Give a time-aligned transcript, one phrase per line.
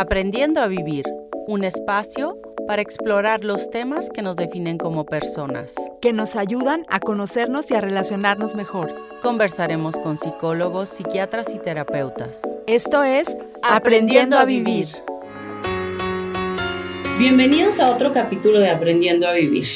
[0.00, 1.06] Aprendiendo a Vivir,
[1.48, 5.74] un espacio para explorar los temas que nos definen como personas.
[6.00, 8.94] Que nos ayudan a conocernos y a relacionarnos mejor.
[9.22, 12.42] Conversaremos con psicólogos, psiquiatras y terapeutas.
[12.68, 13.26] Esto es
[13.60, 14.86] Aprendiendo, a Vivir.
[17.18, 19.66] Bienvenidos a otro capítulo de Aprendiendo a Vivir.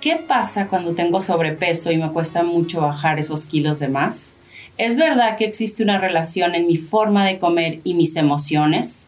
[0.00, 4.36] ¿Qué pasa cuando tengo sobrepeso y me cuesta mucho bajar esos kilos de más?
[4.78, 9.06] ¿Es verdad que existe una relación en mi forma de comer y mis emociones?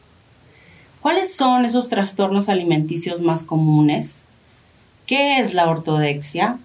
[1.01, 4.25] ¿Cuáles son esos trastornos alimenticios más comunes?
[5.07, 6.59] ¿Qué es la ortodexia?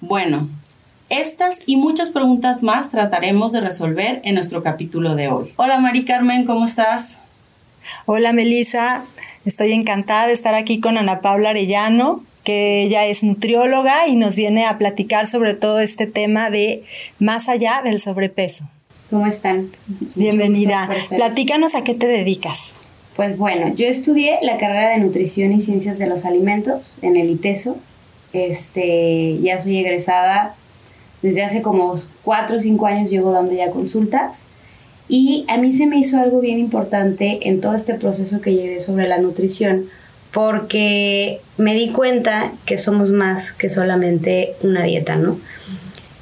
[0.00, 0.48] Bueno,
[1.08, 5.52] estas y muchas preguntas más trataremos de resolver en nuestro capítulo de hoy.
[5.56, 7.20] Hola Mari Carmen, ¿cómo estás?
[8.06, 9.04] Hola Melissa,
[9.44, 14.36] estoy encantada de estar aquí con Ana Paula Arellano, que ella es nutrióloga y nos
[14.36, 16.84] viene a platicar sobre todo este tema de
[17.18, 18.64] más allá del sobrepeso.
[19.10, 19.70] ¿Cómo están?
[20.14, 20.88] Bienvenida.
[21.08, 22.72] Platícanos a qué te dedicas.
[23.16, 27.28] Pues bueno, yo estudié la carrera de Nutrición y Ciencias de los Alimentos en el
[27.30, 27.76] ITESO.
[28.32, 30.54] Este, ya soy egresada
[31.22, 34.44] desde hace como cuatro o cinco años llevo dando ya consultas.
[35.08, 38.80] Y a mí se me hizo algo bien importante en todo este proceso que llevé
[38.80, 39.86] sobre la nutrición,
[40.32, 45.38] porque me di cuenta que somos más que solamente una dieta, ¿no?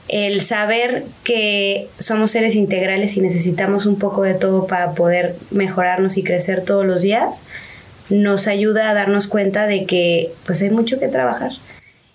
[0.09, 6.17] El saber que somos seres integrales y necesitamos un poco de todo para poder mejorarnos
[6.17, 7.42] y crecer todos los días,
[8.09, 11.53] nos ayuda a darnos cuenta de que pues hay mucho que trabajar.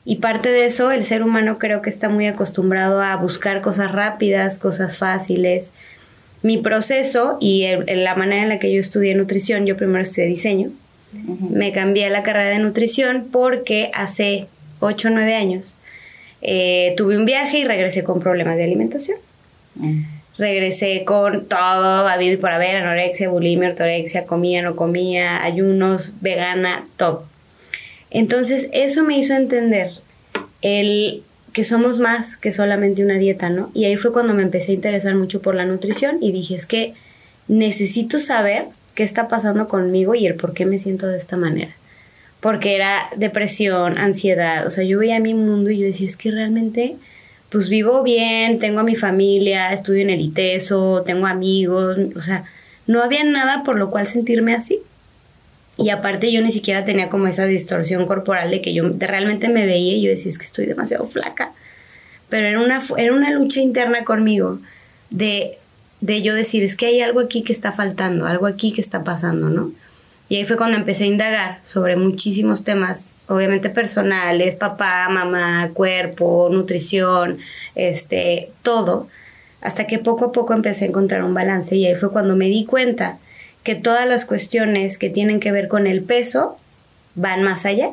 [0.05, 3.91] Y parte de eso, el ser humano creo que está muy acostumbrado a buscar cosas
[3.91, 5.71] rápidas, cosas fáciles.
[6.41, 10.71] Mi proceso y la manera en la que yo estudié nutrición, yo primero estudié diseño,
[11.13, 14.47] me cambié a la carrera de nutrición porque hace
[14.79, 15.75] 8 o 9 años
[16.41, 19.17] eh, tuve un viaje y regresé con problemas de alimentación.
[19.75, 20.01] Mm.
[20.37, 26.85] Regresé con todo, habido y por haber, anorexia, bulimia, ortorexia, comía, no comía, ayunos, vegana,
[26.97, 27.23] todo.
[28.09, 29.91] Entonces eso me hizo entender
[30.61, 33.69] el que somos más que solamente una dieta, ¿no?
[33.73, 36.65] Y ahí fue cuando me empecé a interesar mucho por la nutrición y dije, es
[36.65, 36.93] que
[37.47, 41.71] necesito saber qué está pasando conmigo y el por qué me siento de esta manera.
[42.39, 46.31] Porque era depresión, ansiedad, o sea, yo veía mi mundo y yo decía, es que
[46.31, 46.97] realmente,
[47.49, 52.43] pues vivo bien, tengo a mi familia, estudio en el ITESO, tengo amigos, o sea,
[52.85, 54.79] no había nada por lo cual sentirme así.
[55.77, 59.65] Y aparte yo ni siquiera tenía como esa distorsión corporal de que yo realmente me
[59.65, 61.53] veía y yo decía, es que estoy demasiado flaca.
[62.29, 64.59] Pero era una, era una lucha interna conmigo
[65.09, 65.57] de
[66.03, 69.05] de yo decir, es que hay algo aquí que está faltando, algo aquí que está
[69.05, 69.71] pasando, ¿no?
[70.27, 76.49] Y ahí fue cuando empecé a indagar sobre muchísimos temas, obviamente personales, papá, mamá, cuerpo,
[76.51, 77.37] nutrición,
[77.75, 79.07] este, todo,
[79.61, 82.49] hasta que poco a poco empecé a encontrar un balance y ahí fue cuando me
[82.49, 83.17] di cuenta
[83.63, 86.57] que todas las cuestiones que tienen que ver con el peso
[87.15, 87.91] van más allá,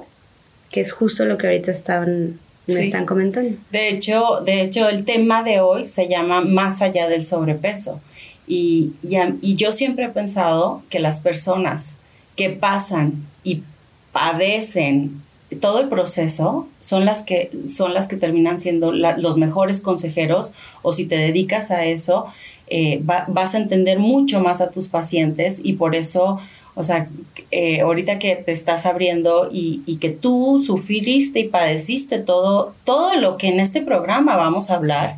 [0.72, 3.56] que es justo lo que ahorita estaban me están comentando.
[3.70, 8.00] De hecho, de hecho, el tema de hoy se llama Más allá del sobrepeso.
[8.46, 11.94] Y, y, yo siempre he pensado que las personas
[12.34, 13.12] que pasan
[13.44, 13.62] y
[14.10, 15.22] padecen
[15.60, 20.92] todo el proceso son las que, son las que terminan siendo los mejores consejeros o
[20.92, 22.26] si te dedicas a eso,
[22.68, 26.40] eh, vas a entender mucho más a tus pacientes y por eso
[26.74, 27.08] o sea,
[27.50, 33.16] eh, ahorita que te estás abriendo y, y, que tú sufriste y padeciste todo, todo
[33.16, 35.16] lo que en este programa vamos a hablar,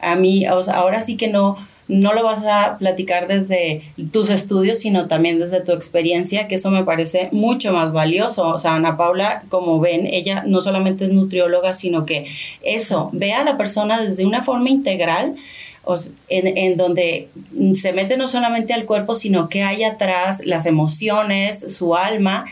[0.00, 1.56] a mí, ahora sí que no,
[1.88, 6.70] no lo vas a platicar desde tus estudios, sino también desde tu experiencia, que eso
[6.70, 8.48] me parece mucho más valioso.
[8.48, 12.26] O sea, Ana Paula, como ven, ella no solamente es nutrióloga, sino que
[12.62, 15.34] eso, ve a la persona desde una forma integral
[16.28, 17.28] en, donde
[17.74, 22.46] se mete no solamente al cuerpo, sino que hay atrás las emociones, su alma.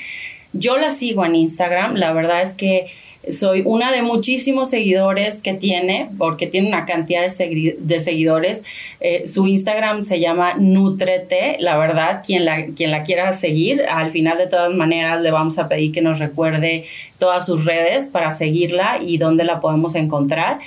[0.52, 2.86] Yo la sigo en Instagram, la verdad es que
[3.30, 8.64] soy una de muchísimos seguidores que tiene, porque tiene una cantidad de, seguidores.
[9.00, 14.10] Eh, su Instagram se llama Nutrete, la verdad, quien la, quien la quiera seguir, al
[14.10, 16.84] final de todas maneras le vamos a pedir que nos recuerde
[17.18, 20.58] todas sus redes para seguirla y dónde la podemos encontrar.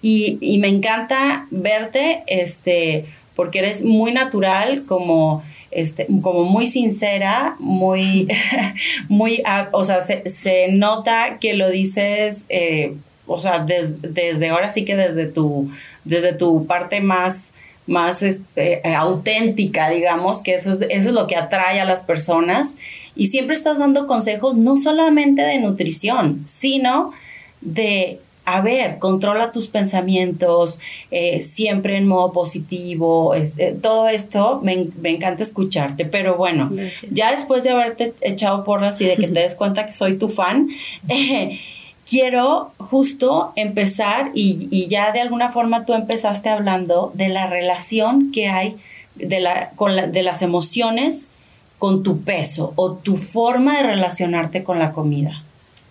[0.00, 8.28] Y, me encanta verte, este, porque eres muy natural, como, este, como muy sincera, muy,
[9.08, 9.42] muy,
[9.72, 12.94] o sea, se, nota que lo dices, eh,
[13.26, 15.70] o sea, desde ahora sí que desde tu,
[16.04, 17.48] desde tu parte más,
[17.86, 22.76] más este, auténtica, digamos, que eso es, eso es lo que atrae a las personas.
[23.16, 27.12] Y siempre estás dando consejos no solamente de nutrición, sino
[27.60, 30.80] de a ver, controla tus pensamientos,
[31.10, 36.70] eh, siempre en modo positivo, este, todo esto me, encanta escucharte, pero bueno,
[37.10, 40.30] ya después de haberte echado porras y de que te des cuenta que soy tu
[40.30, 40.68] fan,
[41.08, 41.60] eh,
[42.08, 48.48] quiero justo empezar y, ya de alguna forma tú empezaste hablando de la relación que
[48.48, 48.76] hay
[49.14, 51.28] de, la, con de las emociones
[51.76, 55.42] con tu peso o tu forma de relacionarte con la comida.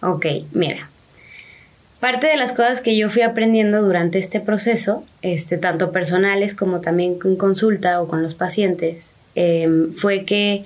[0.02, 0.90] Ok, mira.
[2.00, 6.80] Parte de las cosas que yo fui aprendiendo durante este proceso, este, tanto personales como
[6.80, 10.66] también con consulta o con los pacientes, em, fue que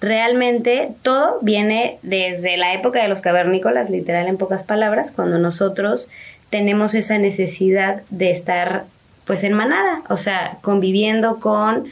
[0.00, 6.08] realmente todo viene desde la época de los cavernícolas, literal en pocas palabras, cuando nosotros
[6.50, 8.84] tenemos esa necesidad de estar
[9.24, 11.86] pues en manada, o sea, conviviendo con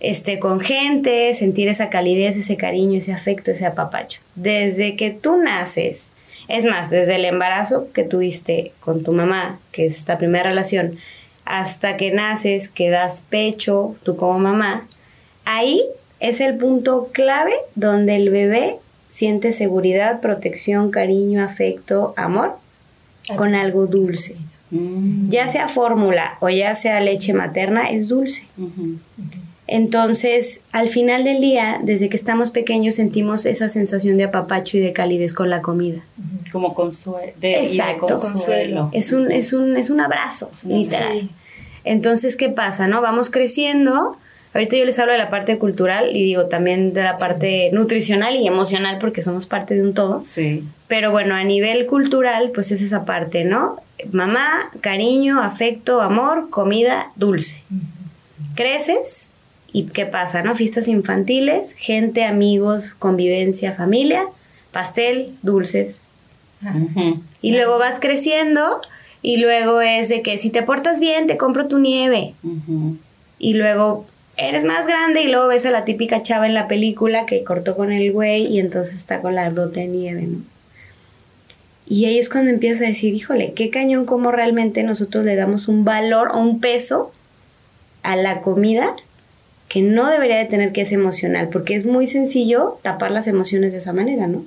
[0.00, 4.20] este con gente, sentir esa calidez, ese cariño, ese afecto, ese apapacho.
[4.34, 6.10] Desde que tú naces,
[6.48, 10.98] es más, desde el embarazo que tuviste con tu mamá, que es esta primera relación,
[11.44, 14.86] hasta que naces, que das pecho, tú como mamá,
[15.44, 15.82] ahí
[16.20, 18.76] es el punto clave donde el bebé
[19.10, 22.56] siente seguridad, protección, cariño, afecto, amor
[23.36, 24.36] con algo dulce.
[24.70, 25.28] Mm.
[25.28, 28.46] Ya sea fórmula o ya sea leche materna, es dulce.
[29.66, 34.80] Entonces, al final del día, desde que estamos pequeños, sentimos esa sensación de apapacho y
[34.80, 36.02] de calidez con la comida.
[36.52, 37.32] Como consuelo.
[37.40, 38.90] Exacto, consuelo.
[38.92, 41.28] Es un, es un, es un abrazo, literal.
[41.84, 42.88] Entonces, ¿qué pasa?
[42.88, 44.18] no Vamos creciendo
[44.54, 48.36] Ahorita yo les hablo de la parte cultural y digo también de la parte nutricional
[48.36, 50.20] y emocional porque somos parte de un todo.
[50.22, 50.62] Sí.
[50.86, 53.82] Pero bueno, a nivel cultural, pues es esa parte, ¿no?
[54.12, 57.64] Mamá, cariño, afecto, amor, comida, dulce.
[58.54, 59.30] Creces
[59.74, 60.54] y ¿qué pasa, no?
[60.54, 64.22] Fiestas infantiles, gente, amigos, convivencia, familia,
[64.70, 66.00] pastel, dulces.
[67.42, 68.80] Y luego vas creciendo
[69.20, 72.34] y luego es de que si te portas bien, te compro tu nieve.
[73.40, 74.06] Y luego
[74.36, 77.76] eres más grande y luego ves a la típica chava en la película que cortó
[77.76, 80.38] con el güey y entonces está con la brota de nieve, ¿no?
[81.88, 85.66] Y ahí es cuando empiezas a decir, híjole, qué cañón cómo realmente nosotros le damos
[85.66, 87.12] un valor o un peso
[88.04, 88.94] a la comida
[89.74, 93.72] que no debería de tener que ser emocional, porque es muy sencillo tapar las emociones
[93.72, 94.44] de esa manera, ¿no?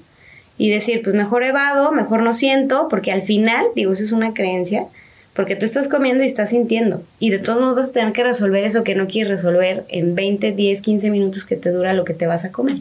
[0.57, 4.33] Y decir, pues mejor evado, mejor no siento, porque al final, digo, eso es una
[4.33, 4.85] creencia,
[5.33, 7.03] porque tú estás comiendo y estás sintiendo.
[7.19, 10.15] Y de todos modos vas a tener que resolver eso que no quieres resolver en
[10.15, 12.77] 20, 10, 15 minutos que te dura lo que te vas a comer.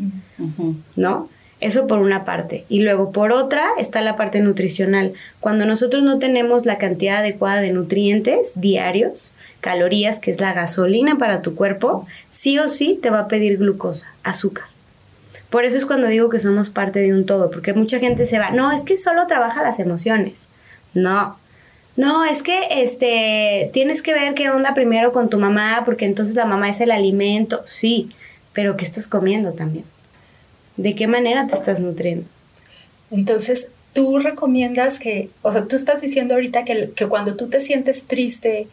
[0.94, 1.28] ¿No?
[1.60, 2.64] Eso por una parte.
[2.68, 5.14] Y luego por otra está la parte nutricional.
[5.40, 11.16] Cuando nosotros no tenemos la cantidad adecuada de nutrientes diarios, calorías, que es la gasolina
[11.16, 14.66] para tu cuerpo, sí o sí te va a pedir glucosa, azúcar.
[15.50, 18.38] Por eso es cuando digo que somos parte de un todo, porque mucha gente se
[18.38, 20.48] va, no, es que solo trabaja las emociones.
[20.92, 21.38] No,
[21.96, 26.34] no, es que este tienes que ver qué onda primero con tu mamá, porque entonces
[26.34, 28.10] la mamá es el alimento, sí,
[28.52, 29.84] pero ¿qué estás comiendo también?
[30.76, 32.26] ¿De qué manera te estás nutriendo?
[33.10, 37.60] Entonces, tú recomiendas que, o sea, tú estás diciendo ahorita que, que cuando tú te
[37.60, 38.68] sientes triste,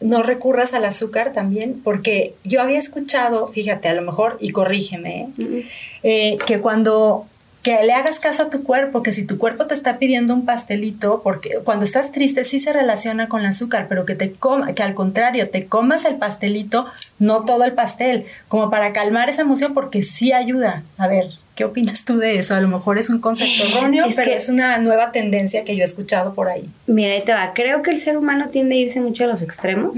[0.00, 5.28] no recurras al azúcar también, porque yo había escuchado, fíjate, a lo mejor, y corrígeme,
[5.38, 5.66] ¿eh?
[6.02, 7.26] Eh, que cuando
[7.64, 10.44] que le hagas caso a tu cuerpo, que si tu cuerpo te está pidiendo un
[10.44, 14.74] pastelito, porque cuando estás triste sí se relaciona con el azúcar, pero que te coma,
[14.74, 16.84] que al contrario, te comas el pastelito,
[17.18, 20.82] no todo el pastel, como para calmar esa emoción, porque sí ayuda.
[20.98, 22.54] A ver, ¿qué opinas tú de eso?
[22.54, 25.86] A lo mejor es un concepto erróneo, pero es una nueva tendencia que yo he
[25.86, 26.68] escuchado por ahí.
[26.86, 27.54] Mira, ahí te va.
[27.54, 29.96] Creo que el ser humano tiende a irse mucho a los extremos.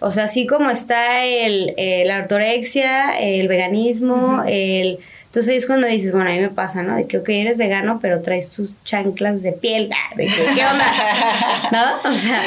[0.00, 1.74] O sea, así como está el,
[2.04, 4.98] la ortorexia, el veganismo, el
[5.30, 6.96] entonces es cuando dices, bueno, a mí me pasa, ¿no?
[6.96, 10.66] De que, ok, eres vegano, pero traes tus chanclas de piel, ah, de que, ¿qué
[10.66, 11.70] onda?
[11.70, 12.10] ¿No?
[12.10, 12.42] O sea,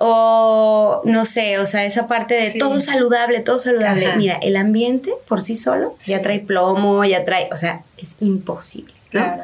[0.00, 4.16] o no sé, o sea, esa parte de todo saludable, todo saludable.
[4.16, 8.94] Mira, el ambiente por sí solo ya trae plomo, ya trae, o sea, es imposible,
[9.12, 9.36] ¿no?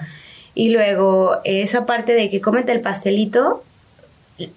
[0.56, 3.62] Y luego esa parte de que cómete el pastelito,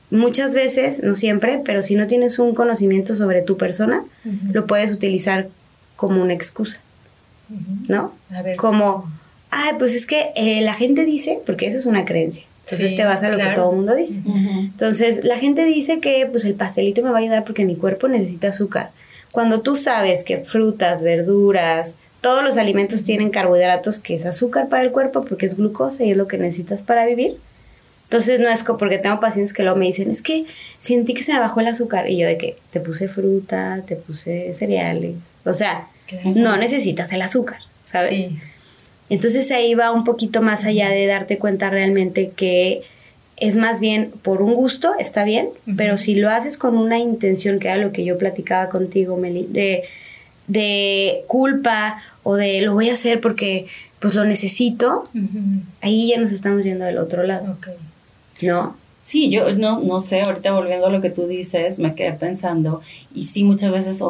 [0.10, 4.04] muchas veces, no siempre, pero si no tienes un conocimiento sobre tu persona,
[4.54, 5.50] lo puedes utilizar
[5.98, 6.82] como una excusa.
[7.88, 8.14] ¿No?
[8.58, 9.10] Como,
[9.50, 12.46] ay, pues es que eh, la gente dice, porque eso es una creencia.
[12.64, 14.22] Entonces te vas a lo que todo el mundo dice.
[14.26, 18.08] Entonces, la gente dice que pues el pastelito me va a ayudar porque mi cuerpo
[18.08, 18.92] necesita azúcar.
[19.32, 24.84] Cuando tú sabes que frutas, verduras, todos los alimentos tienen carbohidratos, que es azúcar para
[24.84, 27.38] el cuerpo porque es glucosa y es lo que necesitas para vivir.
[28.04, 30.46] Entonces no es porque tengo pacientes que luego me dicen, es que
[30.80, 32.10] sentí que se me bajó el azúcar.
[32.10, 35.16] Y yo de que te puse fruta, te puse cereales.
[35.46, 35.88] O sea,
[36.24, 38.30] no necesitas el azúcar, ¿sabes?
[39.10, 42.84] Entonces ahí va un poquito más allá de darte cuenta realmente que
[43.38, 47.60] es más bien por un gusto, está bien, pero si lo haces con una intención,
[47.60, 49.84] que era lo que yo platicaba contigo, Meli, de,
[50.48, 53.66] de culpa o de lo voy a hacer porque
[54.00, 55.10] pues lo necesito,
[55.82, 57.58] ahí ya nos estamos yendo del otro lado.
[58.42, 58.76] ¿No?
[59.02, 62.82] Sí, yo no, no sé, ahorita volviendo a lo que tú dices, me quedé pensando,
[63.14, 64.04] y sí, muchas veces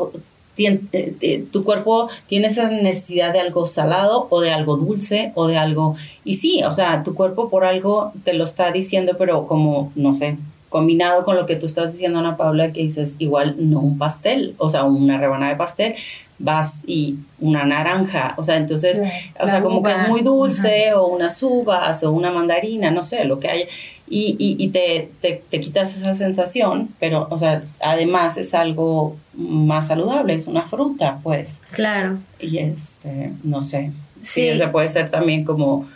[0.67, 5.57] eh, tu cuerpo tiene esa necesidad de algo salado o de algo dulce o de
[5.57, 5.95] algo...
[6.23, 10.13] Y sí, o sea, tu cuerpo por algo te lo está diciendo, pero como, no
[10.13, 10.37] sé,
[10.69, 14.55] combinado con lo que tú estás diciendo, Ana Paula, que dices, igual no un pastel,
[14.57, 15.95] o sea, una rebanada de pastel,
[16.39, 19.01] vas y una naranja, o sea, entonces,
[19.39, 23.25] o sea, como que es muy dulce, o unas uvas, o una mandarina, no sé,
[23.25, 23.65] lo que haya,
[24.13, 29.87] y, y, te, te, te, quitas esa sensación, pero, o sea, además es algo más
[29.87, 31.61] saludable, es una fruta, pues.
[31.71, 32.17] Claro.
[32.37, 33.91] Y este, no sé,
[34.21, 35.87] sí, o sea, puede ser también como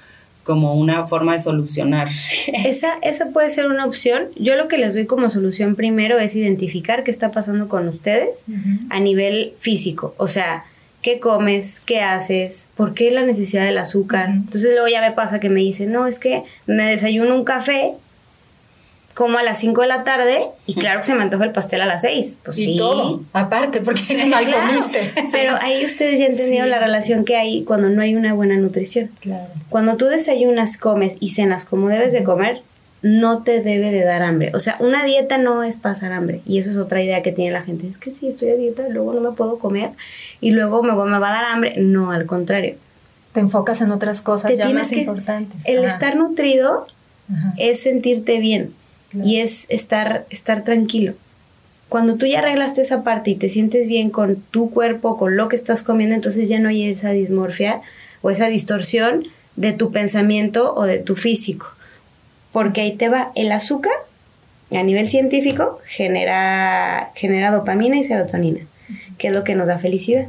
[0.45, 2.07] como una forma de solucionar.
[2.53, 4.25] Esa, esa puede ser una opción.
[4.36, 8.45] Yo lo que les doy como solución primero es identificar qué está pasando con ustedes
[8.91, 10.13] a nivel físico.
[10.17, 10.65] O sea,
[11.01, 14.29] qué comes, qué haces, por qué la necesidad del azúcar.
[14.29, 17.95] Entonces luego ya me pasa que me dicen, no, es que me desayuno un café
[19.15, 21.81] como a las 5 de la tarde y claro que se me antoja el pastel
[21.81, 22.39] a las 6.
[22.43, 22.77] Pues y sí.
[22.77, 25.13] todo, aparte, porque mal comiste.
[25.31, 28.57] Pero ahí ustedes ya han entendido la relación que hay cuando no hay una buena
[28.57, 29.10] nutrición.
[29.22, 29.48] Claro.
[29.69, 32.62] Cuando tú desayunas, comes y cenas como debes de comer,
[33.03, 34.51] no te debe de dar hambre.
[34.53, 36.41] O sea, una dieta no es pasar hambre.
[36.45, 37.88] Y eso es otra idea que tiene la gente.
[37.88, 39.91] Es que si estoy a dieta, luego no me puedo comer
[40.41, 41.75] y luego me, me va a dar hambre.
[41.77, 42.75] No, al contrario.
[43.31, 45.65] Te enfocas en otras cosas ya más importantes.
[45.67, 46.86] El estar nutrido
[47.57, 48.74] es sentirte bien
[49.24, 51.13] y es estar, estar tranquilo.
[51.89, 55.48] Cuando tú ya arreglaste esa parte y te sientes bien con tu cuerpo, con lo
[55.48, 57.81] que estás comiendo, entonces ya no hay esa dismorfia
[58.22, 61.67] o esa distorsión de tu pensamiento o de tu físico.
[62.51, 63.93] Porque ahí te va el azúcar,
[64.72, 68.62] a nivel científico, genera, genera dopamina y serotonina,
[69.17, 70.27] que es lo que nos da felicidad.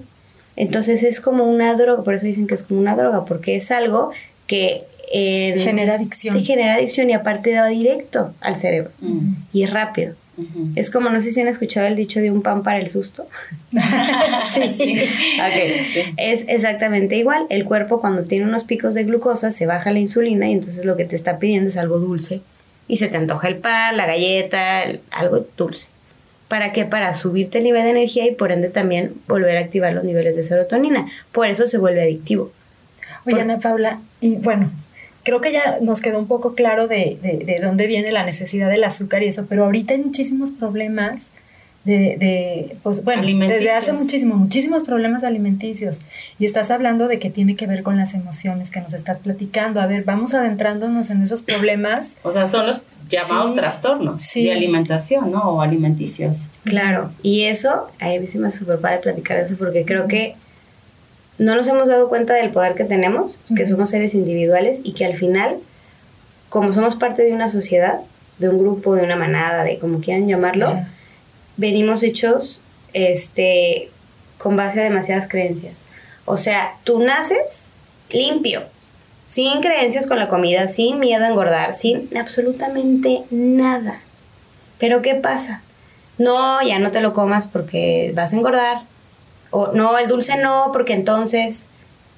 [0.56, 3.70] Entonces es como una droga, por eso dicen que es como una droga, porque es
[3.70, 4.10] algo
[4.46, 4.84] que
[5.56, 6.42] genera adicción.
[6.44, 8.90] Genera adicción y aparte va directo al cerebro.
[9.52, 10.14] Y es rápido.
[10.74, 13.26] Es como, no sé si han escuchado el dicho de un pan para el susto.
[14.76, 15.00] sí.
[16.18, 17.46] Es exactamente igual.
[17.48, 20.96] El cuerpo cuando tiene unos picos de glucosa se baja la insulina y entonces lo
[20.96, 22.42] que te está pidiendo es algo dulce.
[22.86, 25.88] Y se te antoja el pan, la galleta, algo dulce.
[26.48, 26.84] ¿Para qué?
[26.84, 30.36] Para subirte el nivel de energía y por ende también volver a activar los niveles
[30.36, 31.06] de serotonina.
[31.32, 32.52] Por eso se vuelve adictivo.
[33.26, 34.70] Oye, Ana Paula, y bueno,
[35.26, 38.84] creo que ya nos quedó un poco claro de, de, dónde viene la necesidad del
[38.84, 41.20] azúcar y eso, pero ahorita hay muchísimos problemas
[41.84, 46.00] de, de pues bueno, desde hace muchísimo, muchísimos problemas alimenticios.
[46.38, 49.80] Y estás hablando de que tiene que ver con las emociones que nos estás platicando.
[49.80, 52.14] A ver, vamos adentrándonos en esos problemas.
[52.22, 55.42] O sea, son los llamados trastornos de alimentación, ¿no?
[55.42, 56.50] O alimenticios.
[56.64, 60.34] Claro, y eso, a mí sí me súper padre platicar eso porque creo que
[61.38, 65.04] no nos hemos dado cuenta del poder que tenemos, que somos seres individuales y que
[65.04, 65.58] al final,
[66.48, 68.00] como somos parte de una sociedad,
[68.38, 70.78] de un grupo, de una manada, de como quieran llamarlo,
[71.56, 72.60] venimos hechos
[72.92, 73.90] este,
[74.38, 75.74] con base a demasiadas creencias.
[76.24, 77.68] O sea, tú naces
[78.10, 78.62] limpio,
[79.28, 84.00] sin creencias con la comida, sin miedo a engordar, sin absolutamente nada.
[84.78, 85.62] Pero ¿qué pasa?
[86.18, 88.82] No, ya no te lo comas porque vas a engordar,
[89.56, 91.64] o no, el dulce no, porque entonces...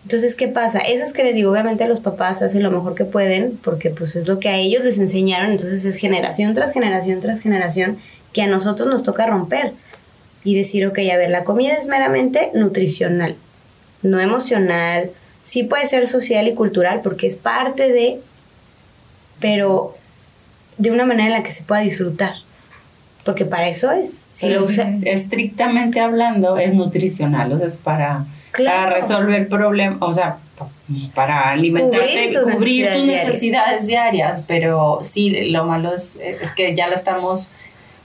[0.04, 0.78] Entonces, ¿qué pasa?
[0.78, 4.26] Esas que les digo, obviamente los papás hacen lo mejor que pueden, porque pues es
[4.26, 7.98] lo que a ellos les enseñaron, entonces es generación tras generación tras generación
[8.32, 9.72] que a nosotros nos toca romper
[10.44, 13.36] y decir, ok, a ver, la comida es meramente nutricional,
[14.02, 15.10] no emocional,
[15.42, 18.20] sí puede ser social y cultural porque es parte de,
[19.40, 19.94] pero
[20.78, 22.34] de una manera en la que se pueda disfrutar
[23.24, 24.20] porque para eso es.
[24.32, 24.66] Si lo
[25.04, 28.24] Estrictamente hablando, es nutricional, o sea, es para,
[28.90, 30.38] resolver problemas, o sea,
[31.14, 34.44] para alimentarte, cubrir, tus, necesidades, diarias.
[34.46, 37.50] pero sí, lo malo es, es que ya la estamos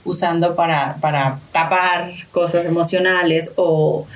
[0.04, 4.06] usando para, para tapar cosas emocionales o,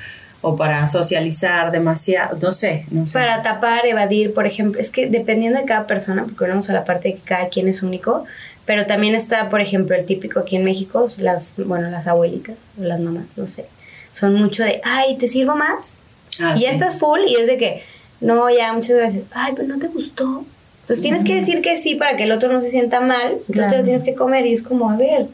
[0.41, 3.15] o para socializar demasiado, no sé, no sé.
[3.15, 6.85] Para tapar, evadir, por ejemplo, es que dependiendo de cada persona, porque vamos a la
[6.85, 8.25] parte de que cada quien es único,
[8.69, 12.85] pero también está, por ejemplo, el típico aquí en México, las, bueno, las abuelitas o
[12.85, 13.65] las mamás, no sé,
[14.13, 15.95] son mucho de, ay, ¿te sirvo más?
[16.39, 17.83] Ah, y ya estás full y es de que,
[18.21, 19.25] no, ya, muchas gracias.
[19.33, 20.45] Ay, pero no te gustó.
[20.83, 23.69] Entonces tienes que decir que sí para que el otro no se sienta mal, entonces
[23.71, 25.29] te lo tienes que comer y es como, a ver.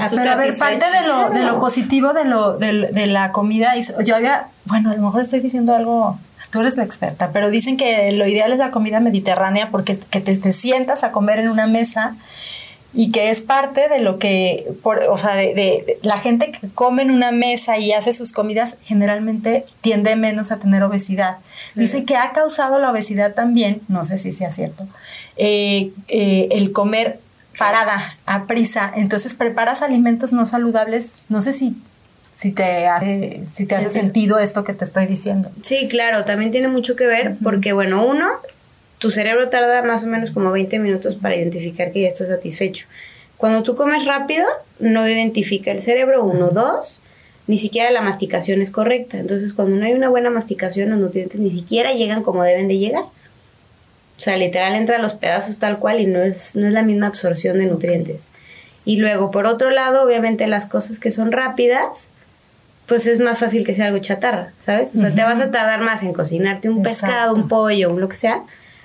[0.00, 3.30] Ah, pero a ver, parte de lo, de lo positivo de, lo, de, de la
[3.30, 6.18] comida, yo había, bueno, a lo mejor estoy diciendo algo
[6.50, 10.20] tú eres la experta, pero dicen que lo ideal es la comida mediterránea porque que
[10.20, 12.16] te, te sientas a comer en una mesa
[12.94, 16.68] y que es parte de lo que, por, o sea, de, de, la gente que
[16.70, 21.36] come en una mesa y hace sus comidas generalmente tiende menos a tener obesidad.
[21.74, 24.86] Dice que ha causado la obesidad también, no sé si sea cierto,
[25.36, 27.20] eh, eh, el comer
[27.58, 28.90] parada, a prisa.
[28.94, 31.10] Entonces preparas alimentos no saludables.
[31.28, 31.76] No sé si,
[32.38, 35.50] si te hace, si te hace sentido esto que te estoy diciendo.
[35.60, 38.28] Sí, claro, también tiene mucho que ver porque, bueno, uno,
[38.98, 42.86] tu cerebro tarda más o menos como 20 minutos para identificar que ya estás satisfecho.
[43.38, 44.46] Cuando tú comes rápido,
[44.78, 47.00] no identifica el cerebro, uno, dos,
[47.48, 49.18] ni siquiera la masticación es correcta.
[49.18, 52.78] Entonces, cuando no hay una buena masticación, los nutrientes ni siquiera llegan como deben de
[52.78, 53.02] llegar.
[53.02, 57.08] O sea, literal entra los pedazos tal cual y no es, no es la misma
[57.08, 58.28] absorción de nutrientes.
[58.84, 62.10] Y luego, por otro lado, obviamente las cosas que son rápidas,
[62.88, 64.94] pues es más fácil que sea algo chatarra, ¿sabes?
[64.96, 67.06] O sea, te vas a tardar más en cocinarte un Exacto.
[67.06, 68.42] pescado, un pollo, un lo que sea,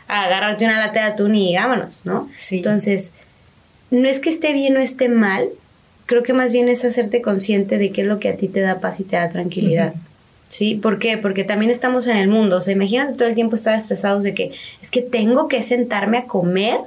[0.10, 2.30] a agarrarte una lata de atún y vámonos, ¿no?
[2.38, 2.58] Sí.
[2.58, 3.14] Entonces,
[3.92, 5.50] no es que esté bien o esté mal,
[6.06, 8.60] creo que más bien es hacerte consciente de qué es lo que a ti te
[8.60, 9.94] da paz y te da tranquilidad.
[10.50, 10.76] ¿Sí?
[10.76, 11.18] ¿Por qué?
[11.18, 12.58] Porque también estamos en el mundo.
[12.58, 14.52] O sea, imagínate todo el tiempo estar estresados de que
[14.84, 16.78] es que tengo que sentarme a comer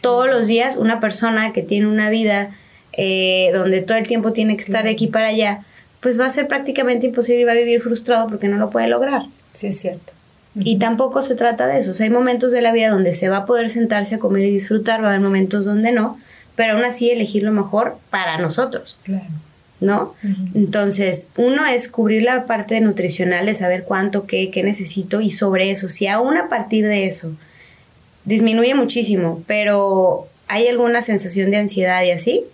[0.00, 0.76] todos los días.
[0.76, 2.50] Una persona que tiene una vida
[2.92, 5.64] eh, donde todo el tiempo tiene que estar de aquí para allá,
[6.06, 8.86] pues va a ser prácticamente imposible y va a vivir frustrado porque no lo puede
[8.86, 9.22] lograr.
[9.54, 10.12] Sí, es cierto.
[10.54, 11.90] Y tampoco se trata de eso.
[11.90, 14.44] O sea, hay momentos de la vida donde se va a poder sentarse a comer
[14.44, 16.16] y disfrutar, va a haber momentos donde no,
[16.54, 18.96] pero aún así elegir lo mejor para nosotros.
[19.02, 19.24] Claro.
[19.80, 20.14] ¿no?
[20.54, 25.72] Entonces, uno es cubrir la parte nutricional de saber cuánto, qué, qué necesito y sobre
[25.72, 27.32] eso, si aún a partir de eso
[28.24, 32.44] disminuye muchísimo, pero hay alguna sensación de ansiedad y así,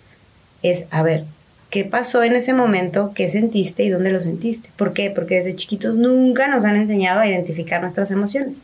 [0.63, 1.27] es, a ver,
[1.73, 3.13] ¿qué pasó en ese momento?
[3.15, 4.69] ¿Qué sentiste y dónde lo sentiste?
[4.77, 5.11] ¿Por qué?
[5.11, 8.59] Porque desde chiquitos nunca nos han enseñado a identificar nuestras emociones.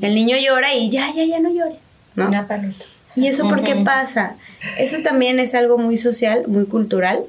[0.00, 1.80] El niño llora y ya, ya, ya no llores,
[2.14, 2.28] ¿no?
[2.28, 2.84] Una paleta.
[3.16, 4.36] ¿Y eso por qué pasa?
[4.78, 7.24] Eso también es algo muy social, muy cultural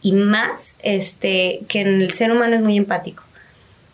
[0.00, 3.24] y más este que el ser humano es muy empático.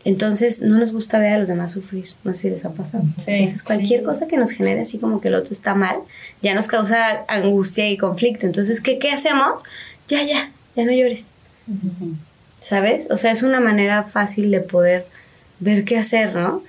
[0.04, 3.04] Entonces no nos gusta ver a los demás sufrir, no sé si les ha pasado.
[3.18, 4.06] Sí, Entonces cualquier sí.
[4.06, 5.96] cosa que nos genere así como que el otro está mal,
[6.42, 8.46] ya nos causa angustia y conflicto.
[8.46, 9.62] Entonces, ¿qué, qué hacemos?
[10.08, 11.26] Ya, ya, ya no llores.
[12.60, 13.08] ¿Sabes?
[13.10, 15.06] O sea, es una manera fácil de poder
[15.60, 16.62] ver qué hacer, ¿no?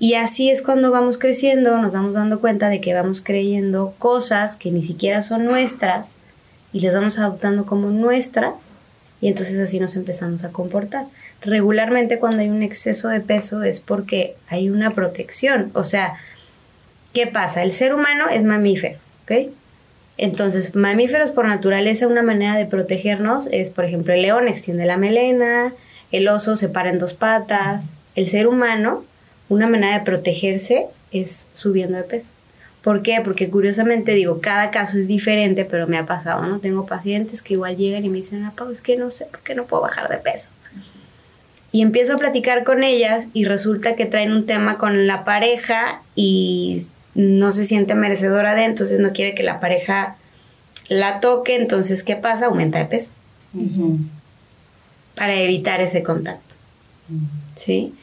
[0.00, 4.56] Y así es cuando vamos creciendo, nos vamos dando cuenta de que vamos creyendo cosas
[4.56, 6.16] que ni siquiera son nuestras
[6.72, 8.54] y las vamos adoptando como nuestras
[9.20, 11.06] y entonces así nos empezamos a comportar.
[11.42, 16.14] Regularmente cuando hay un exceso de peso es porque hay una protección, o sea,
[17.14, 17.62] ¿qué pasa?
[17.62, 19.50] El ser humano es mamífero, ¿ok?
[20.18, 24.98] Entonces, mamíferos por naturaleza, una manera de protegernos es, por ejemplo, el león extiende la
[24.98, 25.72] melena,
[26.12, 29.02] el oso se para en dos patas, el ser humano,
[29.48, 32.32] una manera de protegerse es subiendo de peso.
[32.82, 33.20] ¿Por qué?
[33.22, 36.60] Porque curiosamente digo, cada caso es diferente, pero me ha pasado, ¿no?
[36.60, 39.40] Tengo pacientes que igual llegan y me dicen, ah, Pau, es que no sé por
[39.40, 40.50] qué no puedo bajar de peso.
[41.72, 46.02] Y empiezo a platicar con ellas y resulta que traen un tema con la pareja
[46.16, 50.16] y no se siente merecedora de, entonces no quiere que la pareja
[50.88, 52.46] la toque, entonces ¿qué pasa?
[52.46, 53.12] Aumenta de peso
[55.16, 56.54] para evitar ese contacto.
[57.54, 57.94] ¿Sí?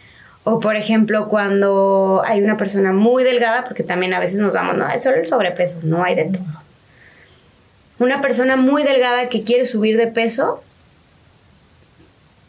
[0.44, 4.78] O por ejemplo, cuando hay una persona muy delgada, porque también a veces nos damos,
[4.78, 6.46] no, es solo el sobrepeso, no hay de todo.
[8.00, 10.64] Una persona muy delgada que quiere subir de peso,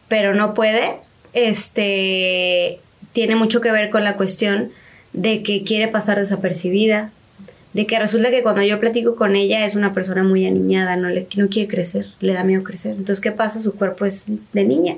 [0.06, 1.00] pero no puede,
[1.32, 2.80] este,
[3.12, 4.70] tiene mucho que ver con la cuestión
[5.12, 7.10] de que quiere pasar desapercibida,
[7.72, 11.08] de que resulta que cuando yo platico con ella es una persona muy aniñada, no,
[11.08, 12.92] le, no quiere crecer, le da miedo crecer.
[12.92, 13.60] Entonces, ¿qué pasa?
[13.60, 14.96] Su cuerpo es de niña.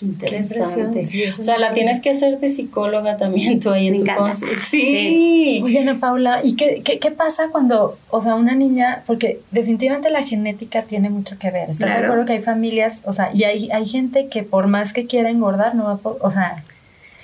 [0.00, 1.04] Qué interesante.
[1.06, 4.04] sí, o sea, la tienes que hacer de psicóloga también tú ahí en Me tu
[4.04, 4.22] encanta.
[4.22, 4.60] consulta.
[4.60, 5.60] Sí.
[5.64, 10.10] Oye, Ana Paula, ¿y qué, qué, qué pasa cuando, o sea, una niña, porque definitivamente
[10.10, 13.44] la genética tiene mucho que ver, ¿estás de acuerdo que hay familias, o sea, y
[13.44, 16.62] hay, hay gente que por más que quiera engordar, no va a poder, o sea,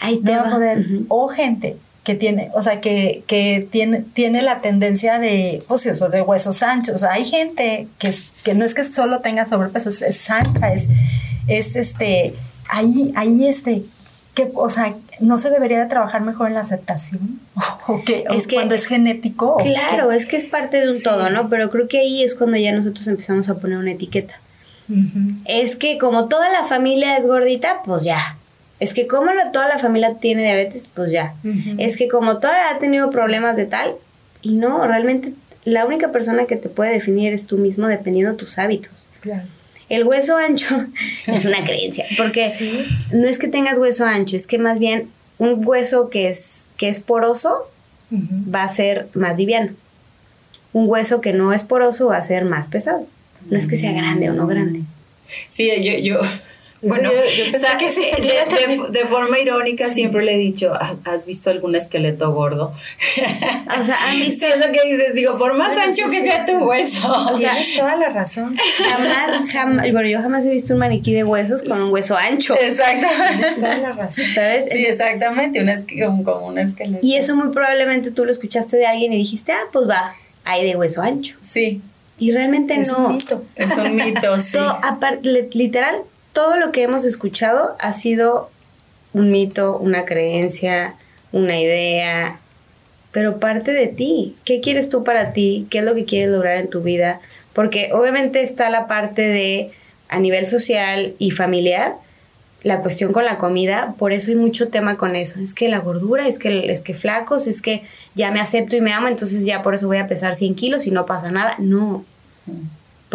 [0.00, 0.48] Ahí no te va va.
[0.48, 5.62] a poder, o gente que tiene, o sea, que, que tiene, tiene la tendencia de,
[5.68, 9.20] pues eso, de huesos anchos, o sea, hay gente que, que no es que solo
[9.20, 10.87] tenga sobrepeso, es, es ancha, es,
[11.46, 12.34] es este,
[12.68, 13.83] ahí, ahí este,
[14.35, 17.40] que, o sea, ¿no se debería de trabajar mejor en la aceptación?
[17.87, 18.24] ¿O qué?
[18.29, 19.55] ¿O Es que- cuando es genético?
[19.55, 21.03] ¿o Claro, es que es parte de un Sí.
[21.05, 21.48] todo, ¿no?
[21.48, 24.35] Pero creo que ahí es cuando ya nosotros empezamos a poner una etiqueta.
[25.46, 28.37] Es que como toda la familia es gordita, pues ya.
[28.81, 31.35] Es que como toda la familia tiene diabetes, pues ya.
[31.79, 33.94] Es que como toda ha tenido problemas de tal,
[34.42, 35.33] y no, realmente
[35.64, 38.92] la única persona que te puede definir es tú mismo dependiendo de tus hábitos.
[39.20, 39.44] Claro.
[39.88, 40.87] El hueso ancho
[41.27, 42.85] es una creencia, porque Sí.
[43.12, 46.88] no es que tengas hueso ancho, es que más bien un hueso que es, que
[46.88, 47.68] es poroso
[48.12, 49.73] va a ser más liviano.
[50.73, 53.07] Un hueso que no es poroso va a ser más pesado.
[53.51, 54.81] No es que sea grande o no grande.
[55.49, 56.20] Sí, yo, yo,
[56.85, 58.07] bueno, o sea, que sí,
[58.90, 60.73] de, forma irónica siempre le he dicho,
[61.05, 62.75] ¿has visto algún esqueleto gordo?
[63.79, 64.47] O sea, ¿han visto?
[64.57, 67.11] lo que dices, digo, por más ancho que sea tu hueso.
[67.11, 68.57] O sea, tienes toda la razón.
[68.79, 72.57] Jamás, jamás, bueno, yo jamás he visto un maniquí de huesos con un hueso ancho.
[72.59, 73.37] Exactamente.
[73.37, 74.25] Tienes toda la razón.
[74.35, 74.68] ¿Sabes?
[74.70, 75.62] Sí, exactamente,
[76.07, 77.05] un, como un esqueleto.
[77.05, 80.64] Y eso muy probablemente tú lo escuchaste de alguien y dijiste, ah, pues va, hay
[80.64, 81.37] de hueso ancho.
[81.42, 81.81] Sí.
[82.18, 83.09] Y realmente es no.
[83.09, 83.44] Un mito.
[83.57, 84.53] Es un mito, sí.
[84.53, 86.03] Todo, aparte, literal,
[86.35, 88.51] todo lo que hemos escuchado ha sido
[89.14, 90.97] un mito, una creencia,
[91.33, 92.40] una idea,
[93.12, 94.37] pero parte de ti.
[94.44, 95.66] ¿Qué quieres tú para ti?
[95.70, 97.20] ¿Qué es lo que quieres lograr en tu vida?
[97.55, 99.70] Porque obviamente está la parte de
[100.09, 101.94] a nivel social y familiar,
[102.64, 105.38] la cuestión con la comida, por eso hay mucho tema con eso.
[105.38, 107.85] Es que la gordura, es que, es que flacos, es que
[108.16, 110.87] ya me acepto y me amo, entonces ya por eso voy a pesar 100 kilos
[110.87, 111.55] y no pasa nada.
[111.59, 112.05] No.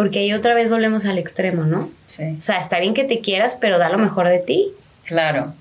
[0.00, 1.90] Porque ahí otra vez volvemos al extremo, ¿no?
[2.06, 2.24] Sí.
[2.38, 4.68] O sea, está bien que te quieras, pero da lo mejor de ti.
[5.04, 5.52] Claro.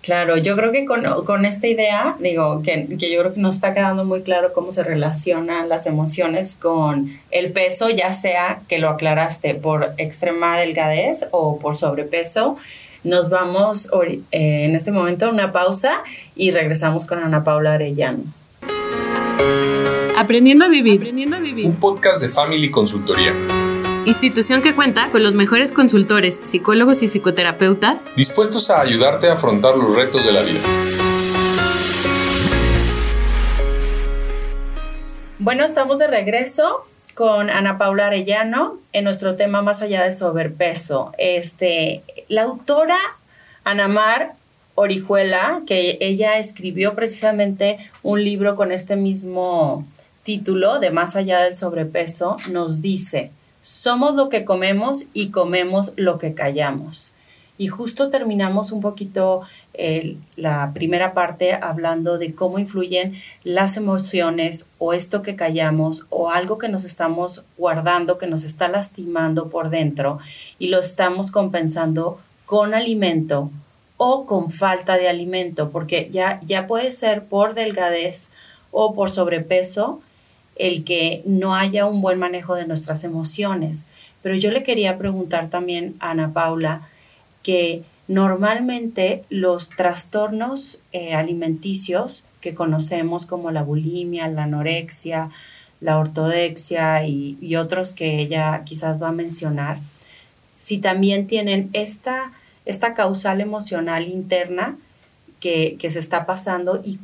[0.00, 3.74] Claro, yo creo que con, esta idea, digo, que, que, yo creo que nos está
[3.74, 8.90] quedando muy claro cómo se relacionan las emociones con el peso, ya sea que lo
[8.90, 12.58] aclaraste por extrema delgadez o por sobrepeso.
[13.02, 13.90] Nos vamos
[14.30, 16.04] eh, en este momento a una pausa
[16.36, 18.22] y regresamos con Ana Paula Arellano.
[20.16, 21.00] Aprendiendo a vivir.
[21.00, 21.66] Aprendiendo a vivir.
[21.66, 23.34] Un podcast de Family Consultoría
[24.06, 29.76] institución que cuenta con los mejores consultores, psicólogos y psicoterapeutas dispuestos a ayudarte a afrontar
[29.76, 30.60] los retos de la vida.
[35.38, 41.12] Bueno, estamos de regreso con Ana Paula Arellano en nuestro tema más allá de sobrepeso.
[41.18, 42.98] Este, la autora
[43.64, 44.34] Ana Mar
[44.74, 49.86] Orijuela, que ella escribió precisamente un libro con este mismo
[50.22, 53.30] título de Más allá del sobrepeso, nos dice,
[53.70, 57.14] somos lo que comemos y comemos lo que callamos.
[57.56, 59.42] Y justo terminamos un poquito
[60.34, 66.58] la primera parte hablando de cómo influyen las emociones o esto que callamos o algo
[66.58, 70.18] que nos estamos guardando, que nos está lastimando por dentro
[70.58, 73.50] y lo estamos compensando con alimento
[73.96, 78.30] o con falta de alimento, porque ya, ya puede ser por delgadez
[78.72, 80.00] o por sobrepeso
[80.60, 83.86] el que no haya un buen manejo de nuestras emociones.
[84.22, 86.88] Pero yo le quería preguntar también a Ana Paula
[87.42, 95.30] que normalmente los trastornos eh, alimenticios que conocemos como la bulimia, la anorexia,
[95.80, 99.78] la ortodexia y, otros que ella quizás va a mencionar,
[100.56, 102.32] si también tienen esta,
[102.66, 104.76] esta causal emocional interna
[105.40, 106.98] que, se está pasando y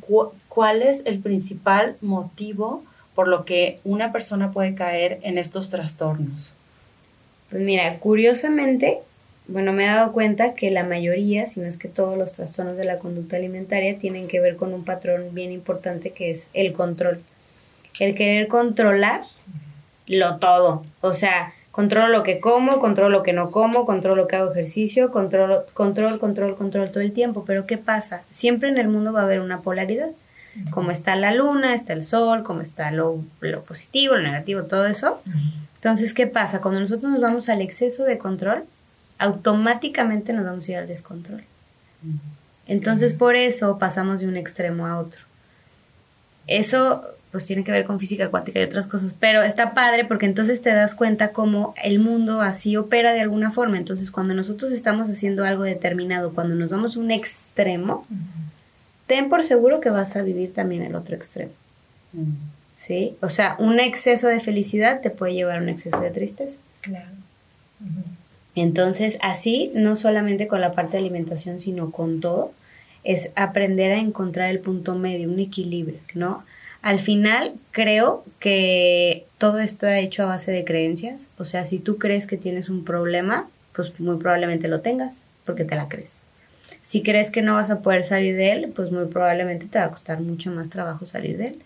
[0.47, 2.83] cuál es el principal motivo
[3.17, 6.53] por lo que una persona puede caer en estos trastornos?
[7.49, 8.99] Pues mira, curiosamente,
[9.47, 12.77] bueno, me he dado cuenta que la mayoría, si no es que todos los trastornos
[12.77, 16.73] de la conducta alimentaria tienen que ver con un patrón bien importante que es el
[16.73, 17.23] control.
[17.99, 19.23] El querer controlar
[20.05, 20.83] lo todo.
[21.01, 24.51] O sea, controlo lo que como, controlo lo que no como, controlo lo que hago
[24.51, 27.45] ejercicio, controlo, control, control, control todo el tiempo.
[27.47, 28.21] Pero ¿qué pasa?
[28.29, 30.11] Siempre en el mundo va a haber una polaridad
[30.71, 33.23] como está la luna, está el sol, como está lo,
[33.67, 35.21] positivo, lo negativo, todo eso.
[35.75, 36.61] Entonces, ¿qué pasa?
[36.61, 38.65] Cuando nosotros nos vamos al exceso de control,
[39.19, 41.43] automáticamente nos vamos a ir al descontrol.
[42.67, 45.21] Entonces, por eso pasamos de un extremo a otro.
[46.47, 50.25] Eso pues tiene que ver con física cuántica y otras cosas, pero está padre porque
[50.25, 53.77] entonces te das cuenta cómo el mundo así opera de alguna forma.
[53.77, 58.07] Entonces, cuando nosotros estamos haciendo algo determinado, cuando nos vamos a un extremo,
[59.07, 61.51] ten por seguro que vas a vivir también el otro extremo.
[62.75, 63.17] ¿Sí?
[63.21, 66.59] O sea, un exceso de felicidad te puede llevar a un exceso de tristeza.
[66.81, 67.09] Claro.
[68.55, 72.51] Entonces, así, no solamente con la parte de alimentación, sino con todo,
[73.03, 76.43] es aprender a encontrar el punto medio, un equilibrio, ¿no?
[76.81, 81.27] Al final, creo que todo está hecho a base de creencias.
[81.37, 85.63] O sea, si tú crees que tienes un problema, pues muy probablemente lo tengas, porque
[85.63, 86.19] te la crees.
[86.87, 89.83] Si crees que no vas a poder salir de él, pues muy probablemente te va
[89.83, 91.59] a costar mucho más trabajo salir de él.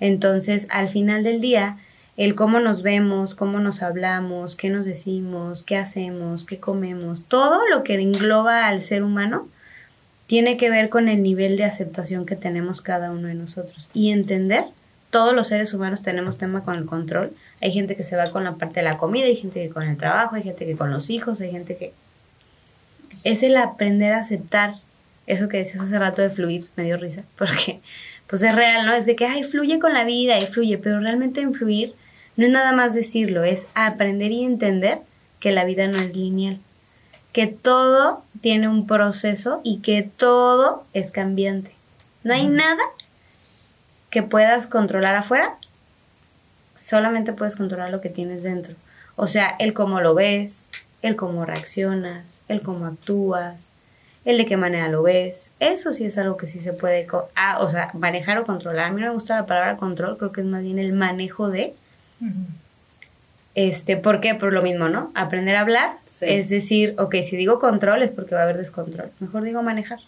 [0.00, 1.78] Entonces, al final del día,
[2.18, 7.66] el cómo nos vemos, cómo nos hablamos, qué nos decimos, qué hacemos, qué comemos, todo
[7.70, 9.48] lo que engloba al ser humano,
[10.26, 13.88] tiene que ver con el nivel de aceptación que tenemos cada uno de nosotros.
[13.94, 14.66] Y entender,
[15.08, 17.32] todos los seres humanos tenemos tema con el control.
[17.62, 19.84] Hay gente que se va con la parte de la comida, hay gente que con
[19.84, 21.94] el trabajo, hay gente que con los hijos, hay gente que
[23.26, 24.76] es el aprender a aceptar
[25.26, 27.80] Eso que decías hace rato de fluir, me dio risa, porque
[28.28, 28.92] pues es real, ¿no?
[28.92, 31.94] Es de que, ay, fluye con la vida y fluye, pero realmente en fluir
[32.36, 35.00] no es nada más decirlo, es aprender y entender
[35.40, 36.58] que la vida no es lineal,
[37.32, 41.72] que todo tiene un proceso y que todo es cambiante.
[42.22, 42.82] No hay nada
[44.10, 45.56] que puedas controlar afuera,
[46.76, 48.74] solamente puedes controlar lo que tienes dentro.
[49.16, 50.65] O sea, el cómo lo ves,
[51.06, 53.68] el cómo reaccionas, el cómo actúas,
[54.24, 55.50] el de qué manera lo ves.
[55.60, 58.86] Eso sí es algo que sí se puede, ah, o sea, manejar o controlar.
[58.86, 61.48] A mí no me gusta la palabra control, creo que es más bien el manejo
[61.48, 61.74] de.
[63.54, 64.34] Este, ¿por qué?
[64.34, 65.12] Por lo mismo, ¿no?
[65.14, 69.10] Aprender a hablar es decir, ok, si digo control es porque va a haber descontrol.
[69.20, 70.00] Mejor digo manejar.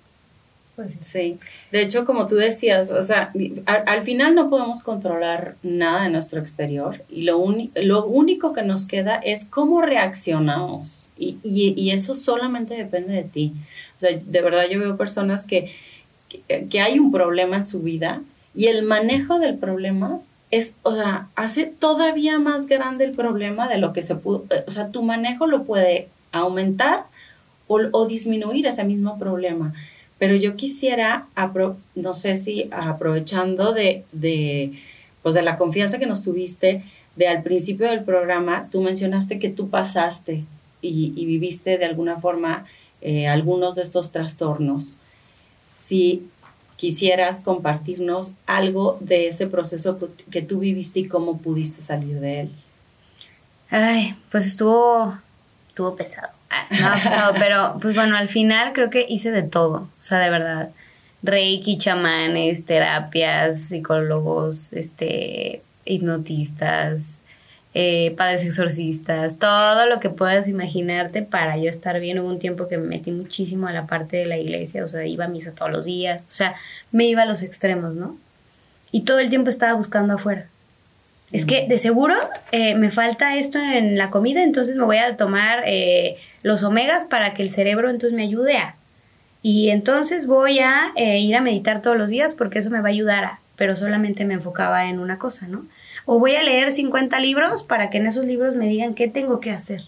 [0.78, 1.36] Pues sí,
[1.72, 3.32] de hecho, como tú decías, o sea,
[3.66, 8.86] al, final no podemos controlar nada de nuestro exterior y lo, lo único que nos
[8.86, 13.54] queda es cómo reaccionamos y, y, eso solamente depende de ti.
[13.96, 15.74] O sea, de verdad yo veo personas que,
[16.46, 18.22] que, hay un problema en su vida
[18.54, 20.20] y el manejo del problema
[20.52, 24.70] es, o sea, hace todavía más grande el problema de lo que se pudo, o
[24.70, 27.06] sea, tu manejo lo puede aumentar
[27.66, 29.74] o, o disminuir ese mismo problema.
[30.18, 31.28] Pero yo quisiera,
[31.94, 34.04] no sé si aprovechando de,
[35.22, 36.82] pues de la confianza que nos tuviste,
[37.16, 40.44] de al principio del programa, tú mencionaste que tú pasaste
[40.80, 42.66] y, viviste de alguna forma
[43.00, 44.96] eh, algunos de estos trastornos.
[45.76, 46.28] Si
[46.76, 49.98] quisieras compartirnos algo de ese proceso
[50.30, 52.50] que tú viviste y cómo pudiste salir de él.
[53.68, 55.18] Ay, pues estuvo,
[55.68, 56.37] estuvo pesado.
[56.70, 60.18] No ha pasado, pero pues bueno, al final creo que hice de todo, o sea,
[60.18, 60.70] de verdad.
[61.22, 67.18] Reiki, chamanes, terapias, psicólogos, este, hipnotistas,
[67.74, 72.18] eh, padres exorcistas, todo lo que puedas imaginarte para yo estar bien.
[72.20, 75.04] Hubo un tiempo que me metí muchísimo a la parte de la iglesia, o sea,
[75.06, 76.54] iba a misa todos los días, o sea,
[76.92, 78.16] me iba a los extremos, ¿no?
[78.92, 80.48] Y todo el tiempo estaba buscando afuera
[81.30, 82.14] es que de seguro
[82.52, 87.04] eh, me falta esto en la comida, entonces me voy a tomar eh, los omegas
[87.04, 88.76] para que el cerebro entonces me ayude a.
[89.42, 92.88] Y entonces voy a eh, ir a meditar todos los días porque eso me va
[92.88, 95.66] a ayudar a, pero solamente me enfocaba en una cosa, ¿no?
[96.06, 99.40] O voy a leer 50 libros para que en esos libros me digan qué tengo
[99.40, 99.82] que hacer.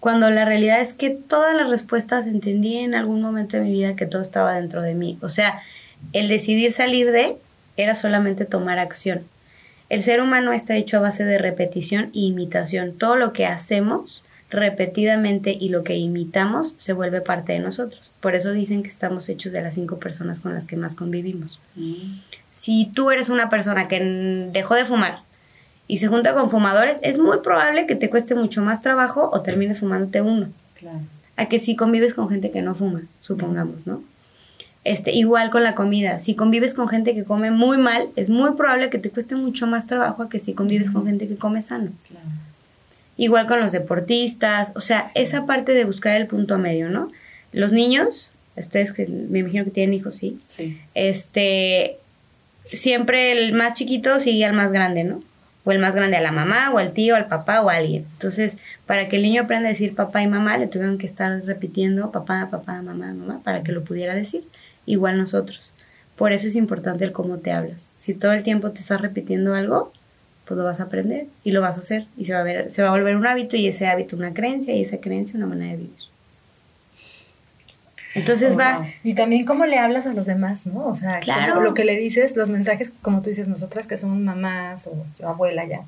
[0.00, 3.96] Cuando la realidad es que todas las respuestas entendí en algún momento de mi vida
[3.96, 5.18] que todo estaba dentro de mí.
[5.20, 5.60] O sea,
[6.14, 7.36] el decidir salir de
[7.76, 9.24] era solamente tomar acción
[9.90, 12.92] el ser humano está hecho a base de repetición e imitación.
[12.92, 18.00] Todo lo que hacemos repetidamente y lo que imitamos se vuelve parte de nosotros.
[18.20, 21.60] Por eso dicen que estamos hechos de las cinco personas con las que más convivimos.
[21.74, 22.20] Mm.
[22.52, 25.22] Si tú eres una persona que dejó de fumar
[25.88, 29.42] y se junta con fumadores, es muy probable que te cueste mucho más trabajo o
[29.42, 30.48] termines fumándote uno.
[30.78, 31.00] Claro.
[31.36, 34.02] A que si convives con gente que no fuma, supongamos, ¿no?
[34.82, 38.52] Este, igual con la comida, si convives con gente que come muy mal, es muy
[38.52, 41.90] probable que te cueste mucho más trabajo que si convives con gente que come sano.
[43.18, 47.08] Igual con los deportistas, o sea, esa parte de buscar el punto medio, ¿no?
[47.52, 50.38] Los niños, ustedes que me imagino que tienen hijos, sí.
[50.46, 50.80] Sí.
[50.94, 51.98] Este,
[52.64, 55.22] siempre el más chiquito sigue al más grande, ¿no?
[55.64, 58.06] O el más grande a la mamá, o al tío, al papá, o a alguien.
[58.14, 61.44] Entonces, para que el niño aprenda a decir papá y mamá, le tuvieron que estar
[61.44, 64.42] repitiendo papá, papá, mamá, mamá, para que lo pudiera decir
[64.86, 65.72] igual nosotros.
[66.16, 67.90] Por eso es importante el cómo te hablas.
[67.98, 69.92] Si todo el tiempo te estás repitiendo algo,
[70.44, 72.70] pues lo vas a aprender y lo vas a hacer y se va a, ver,
[72.70, 75.46] se va a volver un hábito y ese hábito una creencia y esa creencia una
[75.46, 76.10] manera de vivir.
[78.14, 78.86] Entonces va.
[79.04, 80.86] Y también cómo le hablas a los demás, ¿no?
[80.88, 81.60] O sea, claro.
[81.60, 85.64] lo que le dices, los mensajes, como tú dices, nosotras que somos mamás o abuela
[85.64, 85.84] ya,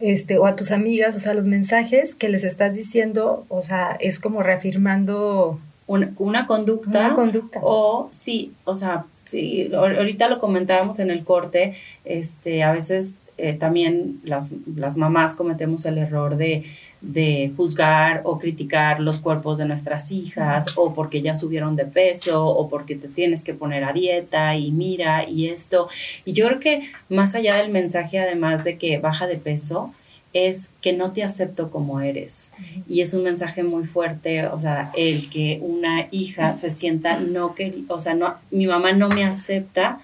[0.00, 3.96] este, o a tus amigas, o sea, los mensajes que les estás diciendo, o sea,
[3.98, 7.14] es como reafirmando una, conducta.
[7.14, 7.60] conducta.
[7.62, 13.54] O sí, o sea, sí, ahorita lo comentábamos en el corte, este, a veces eh,
[13.54, 16.64] también las, las, mamás cometemos el error de,
[17.00, 22.46] de, juzgar o criticar los cuerpos de nuestras hijas o porque ya subieron de peso
[22.46, 25.88] o porque te tienes que poner a dieta y mira y esto.
[26.24, 29.92] Y yo creo que más allá del mensaje, además de que baja de peso,
[30.32, 32.52] es que no te acepto como eres.
[32.88, 37.54] Y es un mensaje muy fuerte, o sea, el que una hija se sienta no
[37.54, 40.00] querida, o sea, no, mi mamá no me acepta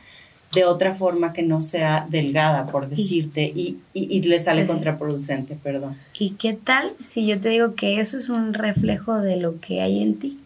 [0.54, 5.96] de otra forma que no sea delgada, por decirte, y, y, le sale contraproducente, perdón.
[6.16, 9.80] ¿Y qué tal si yo te digo que eso es un reflejo de lo que
[9.80, 10.38] hay en ti?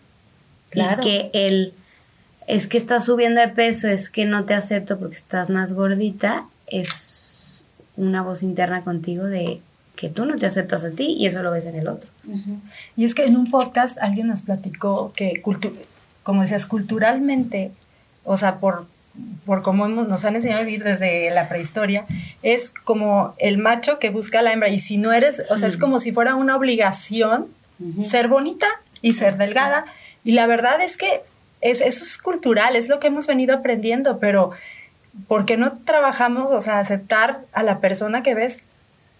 [0.70, 1.02] Claro.
[1.02, 1.74] Y que el
[2.46, 6.46] es que estás subiendo de peso, es que no te acepto porque estás más gordita,
[6.66, 9.60] es una voz interna contigo de
[9.98, 12.08] que tú no te aceptas a ti y eso lo ves en el otro.
[12.96, 15.42] Y es que en un podcast alguien nos platicó que
[16.22, 17.72] como decías, culturalmente,
[18.22, 18.86] o sea, por,
[19.44, 22.06] por cómo nos han enseñado a vivir desde la prehistoria,
[22.44, 24.68] es como el macho que busca a la hembra.
[24.68, 27.48] Y si no eres, o sea, es como si fuera una obligación
[28.04, 28.68] ser bonita
[29.02, 29.84] y ser delgada.
[30.22, 31.22] Y la verdad es que
[31.60, 34.52] es, eso es cultural, es lo que hemos venido aprendiendo, pero
[35.26, 38.62] ¿por qué no trabajamos, o sea, aceptar a la persona que ves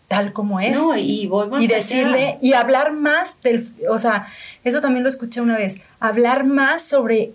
[0.08, 0.74] tal como es?
[0.74, 1.76] No, y voy más y allá.
[1.76, 4.26] decirle y hablar más del, o sea,
[4.64, 7.32] eso también lo escuché una vez, hablar más sobre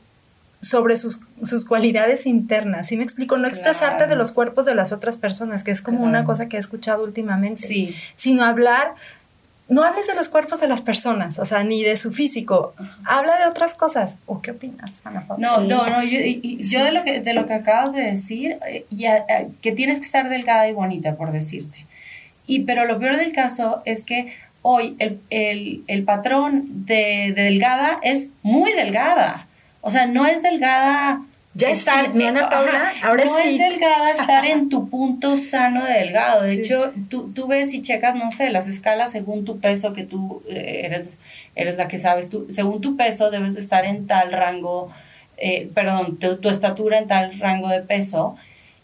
[0.60, 3.36] sobre sus, sus cualidades internas, ¿sí me explico?
[3.36, 4.10] No expresarte Claro.
[4.12, 6.10] de los cuerpos de las otras personas, que es como Claro.
[6.10, 7.94] una cosa que he escuchado últimamente, Sí.
[8.16, 8.94] sino hablar,
[9.68, 13.38] no hables de los cuerpos de las personas, o sea, ni de su físico, habla
[13.40, 14.16] de otras cosas.
[14.26, 15.46] ¿O qué opinas, Ana Paula?
[15.50, 15.68] No, Sí.
[15.68, 18.58] no, no, yo, y- y yo de lo que de lo que acabas de decir,
[18.66, 19.26] eh, ya,
[19.62, 21.86] que tienes que estar delgada y bonita, por decirte.
[22.48, 27.44] Y pero lo peor del caso es que hoy el, el- el patrón de, de
[27.44, 29.48] delgada es muy delgada.
[29.82, 31.22] O sea, no es delgada.
[31.56, 32.94] Ya es fit, ¿no, Ana Paula?
[33.04, 36.42] Ahora no es delgada estar en tu punto sano de delgado.
[36.42, 36.60] De Sí.
[36.62, 40.42] hecho, tú, tú ves y checas, no sé, las escalas según tu peso, que tú
[40.50, 41.16] eh, eres,
[41.56, 44.90] eres la que sabes, tú, según tu peso debes de estar en tal rango,
[45.38, 48.36] eh, perdón, tu, tu estatura en tal rango de peso.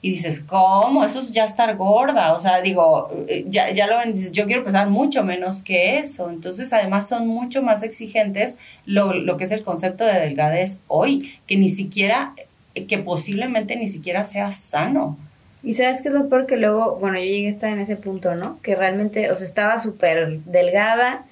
[0.02, 1.04] Y dices, ¿cómo?
[1.04, 2.34] Eso es ya estar gorda.
[2.34, 6.30] O sea, digo, eh, ya, ya lo ven, yo quiero pesar mucho menos que eso.
[6.30, 11.34] Entonces, además, son mucho más exigentes lo, lo que es el concepto de delgadez hoy,
[11.48, 12.34] que ni siquiera,
[12.76, 15.18] eh, que posiblemente ni siquiera sea sano.
[15.64, 17.98] Y sabes qué es lo peor que luego, bueno, yo llegué a estar en ese
[17.98, 18.58] punto, ¿no?
[18.62, 21.26] Que realmente, o sea, estaba súper delgada,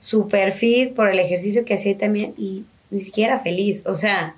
[0.00, 3.82] súper fit por el ejercicio que hacía también y ni siquiera feliz.
[3.86, 4.36] O sea,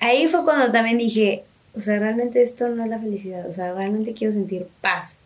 [0.00, 3.72] ahí fue cuando también dije, o sea, realmente esto no es la felicidad, o sea,
[3.72, 5.18] realmente quiero sentir paz,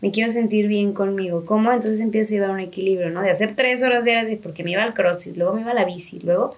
[0.00, 1.44] me quiero sentir bien conmigo.
[1.44, 1.72] ¿Cómo?
[1.72, 3.20] Entonces empiezo a llevar un equilibrio, ¿no?
[3.22, 5.84] De hacer tres horas diarias, porque me iba al crossfit, luego me iba a la
[5.84, 6.56] bici, luego,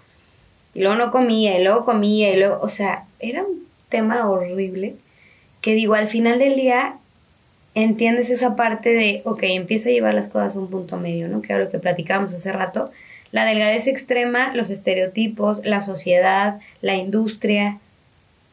[0.74, 4.94] y luego no comía, y luego comía, y luego, o sea, era un tema horrible
[5.60, 6.96] que digo, al final del día
[7.74, 11.42] entiendes esa parte de, ok, empieza a llevar las cosas a un punto medio, ¿no?
[11.42, 12.90] Que era lo que platicábamos hace rato.
[13.32, 17.78] La delgadez extrema, los estereotipos, la sociedad, la industria.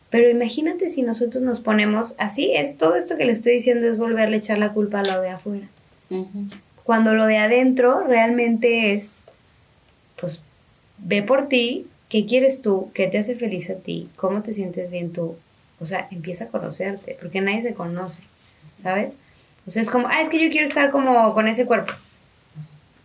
[0.10, 3.98] Pero imagínate si nosotros nos ponemos, así es, todo esto que le estoy diciendo es
[3.98, 5.68] volverle a echar la culpa a lo de afuera.
[6.84, 9.18] Cuando lo de adentro realmente es,
[10.20, 10.40] pues,
[10.98, 14.90] ve por ti, qué quieres tú, qué te hace feliz a ti, cómo te sientes
[14.90, 15.36] bien tú.
[15.80, 18.22] O sea, empieza a conocerte, porque nadie se conoce,
[18.82, 19.14] ¿sabes?
[19.68, 21.94] O sea, es como, ah, es que yo quiero estar como con ese cuerpo.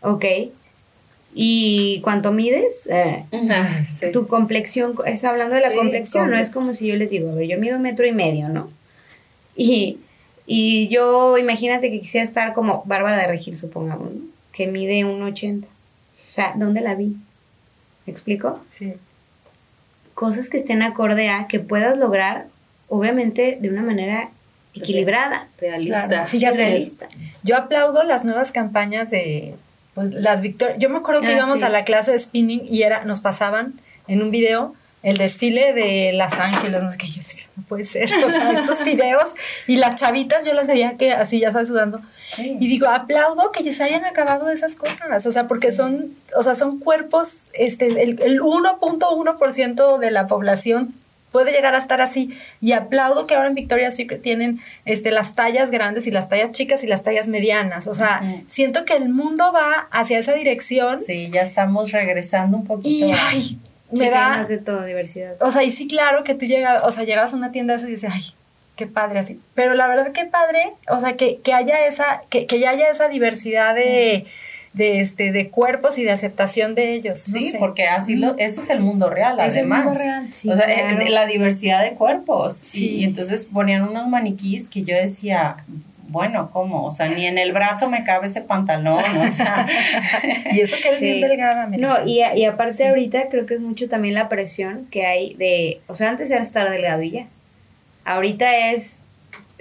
[0.00, 0.24] Ok.
[1.34, 2.86] ¿Y cuánto mides?
[2.90, 3.24] Eh,
[4.12, 7.08] tu complexión, es hablando de la Sí, complexión, no es complex- como si yo les
[7.10, 8.70] digo, a ver, yo mido un metro y medio, ¿no?
[9.56, 9.98] Y,
[10.46, 14.20] y yo, imagínate que quisiera estar como Bárbara de Regil, supongamos, ¿no?
[14.52, 15.66] Que mide un 80.
[15.66, 17.16] O sea, ¿dónde la vi?
[18.06, 18.60] ¿Me explico?
[18.70, 18.92] Sí.
[20.14, 22.46] Cosas que estén acorde a que puedas lograr,
[22.88, 24.30] obviamente, de una manera
[24.74, 25.48] equilibrada.
[25.58, 26.08] Realista.
[26.08, 27.08] Claro, fíjate, realista.
[27.42, 29.54] yo aplaudo las nuevas campañas de
[29.94, 30.78] pues las victorias.
[30.78, 31.64] Yo me acuerdo que Ah, íbamos sí.
[31.64, 36.12] a la clase de spinning y era nos pasaban en un video el desfile de
[36.12, 39.24] Las Ángeles, no sé qué, yo decía, no puede ser, o sea, estos videos
[39.66, 42.00] y las chavitas yo las veía que así ya sabes sudando
[42.38, 46.44] y digo, aplaudo que ya se hayan acabado esas cosas, o sea, porque son, o
[46.44, 50.94] sea, son cuerpos, este, el, el 1.1% de la población
[51.32, 52.36] puede llegar a estar así.
[52.60, 56.52] Y aplaudo que ahora en Victoria's Secret tienen este, las tallas grandes y las tallas
[56.52, 57.86] chicas y las tallas medianas.
[57.86, 62.64] O sea, siento que el mundo va hacia esa dirección Sí, ya estamos regresando un
[62.64, 63.06] poquito.
[63.06, 63.58] y ay,
[63.90, 64.44] me da...
[64.44, 65.36] de todo, diversidad.
[65.40, 67.86] O sea, y sí, claro que tú llegas, o sea, llegas a una tienda y
[67.86, 68.22] dices, ay,
[68.76, 69.40] qué padre así.
[69.54, 72.90] Pero la verdad, qué padre, o sea, que, que haya esa, que, que ya haya
[72.90, 74.26] esa diversidad de,
[74.72, 77.22] de, este, de cuerpos y de aceptación de ellos.
[77.26, 77.58] no Sí, sé.
[77.58, 79.84] porque así lo, ese es el mundo real, Es el además.
[79.84, 80.28] mundo real.
[80.32, 81.08] Sí, o sea, eh, claro.
[81.08, 82.54] la diversidad de cuerpos.
[82.54, 82.88] Sí.
[82.88, 85.56] Y, y entonces ponían unos maniquís que yo decía,
[86.08, 86.84] bueno, ¿cómo?
[86.86, 89.66] O sea, ni en el brazo me cabe ese pantalón, o sea.
[90.52, 91.06] Y eso que eres Sí.
[91.06, 91.66] bien delgada.
[91.68, 95.34] No, y, a- y aparte ahorita creo que es mucho también la presión que hay
[95.34, 97.26] de, o sea, antes era estar delgado y ya.
[98.04, 98.98] Ahorita es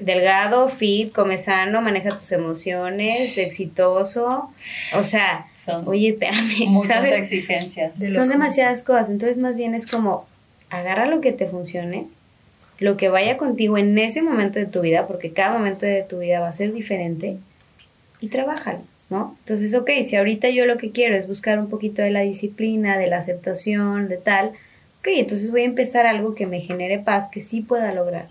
[0.01, 4.51] delgado, fit, come sano, maneja tus emociones, exitoso.
[4.93, 7.13] O sea, Son oye, espérame, muchas ¿sabes?
[7.13, 7.97] exigencias.
[7.97, 10.25] De Son demasiadas cosas, entonces más bien es como
[10.69, 12.07] agarra lo que te funcione,
[12.79, 16.19] lo que vaya contigo en ese momento de tu vida, porque cada momento de tu
[16.19, 17.37] vida va a ser diferente,
[18.21, 19.35] y trabájalo, ¿no?
[19.39, 22.97] Entonces, ok, si ahorita yo lo que quiero es buscar un poquito de la disciplina,
[22.97, 24.49] de la aceptación, de tal,
[24.99, 28.27] ok, entonces voy a empezar algo que me genere paz, que sí pueda lograr,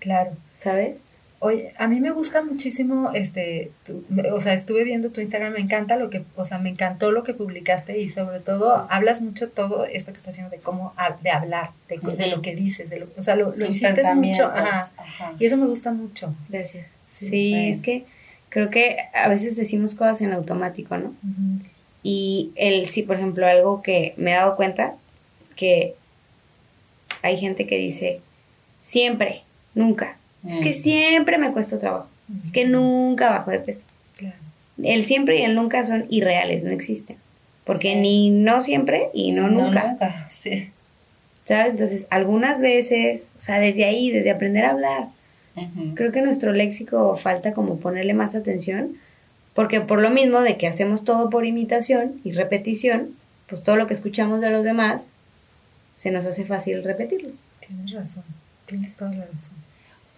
[0.00, 0.30] Claro.
[0.58, 1.00] ¿sabes?
[1.40, 5.60] Oye, a mí me gusta muchísimo, este, tu- o sea, estuve viendo tu Instagram, me
[5.60, 9.48] encanta lo que, o sea, me encantó lo que publicaste y sobre todo hablas mucho
[9.48, 12.98] todo esto que estás haciendo de cómo, de hablar, de, de lo que dices, de
[13.00, 15.32] lo, o sea, lo, lo hiciste mucho, ajá, ajá.
[15.38, 16.34] y eso me gusta mucho.
[16.48, 16.86] Gracias.
[17.08, 17.68] Sí, Sí, sí.
[17.70, 18.04] es que
[18.48, 21.14] creo que a veces decimos cosas en automático, ¿no?
[22.02, 24.94] Y el sí, por ejemplo, algo que me he dado cuenta,
[25.54, 25.94] que
[27.22, 28.20] hay gente que dice,
[28.82, 29.42] siempre,
[29.74, 30.16] nunca.
[30.48, 32.08] Es que siempre me cuesta trabajo.
[32.44, 33.84] Es que nunca bajo de peso.
[34.16, 34.36] Claro.
[34.82, 37.16] El siempre y el nunca son irreales, no existen.
[37.64, 38.00] Porque Sí.
[38.00, 39.88] ni no siempre y no, nunca.
[39.90, 40.70] nunca, sí.
[41.44, 41.70] ¿Sabes?
[41.72, 45.08] Entonces, algunas veces, o sea, desde ahí, desde aprender a hablar,
[45.94, 48.96] creo que nuestro léxico falta como ponerle más atención,
[49.54, 53.10] porque por lo mismo de que hacemos todo por imitación y repetición,
[53.48, 55.08] pues todo lo que escuchamos de los demás,
[55.96, 57.30] se nos hace fácil repetirlo.
[57.66, 58.22] Tienes razón,
[58.66, 59.56] tienes toda la razón.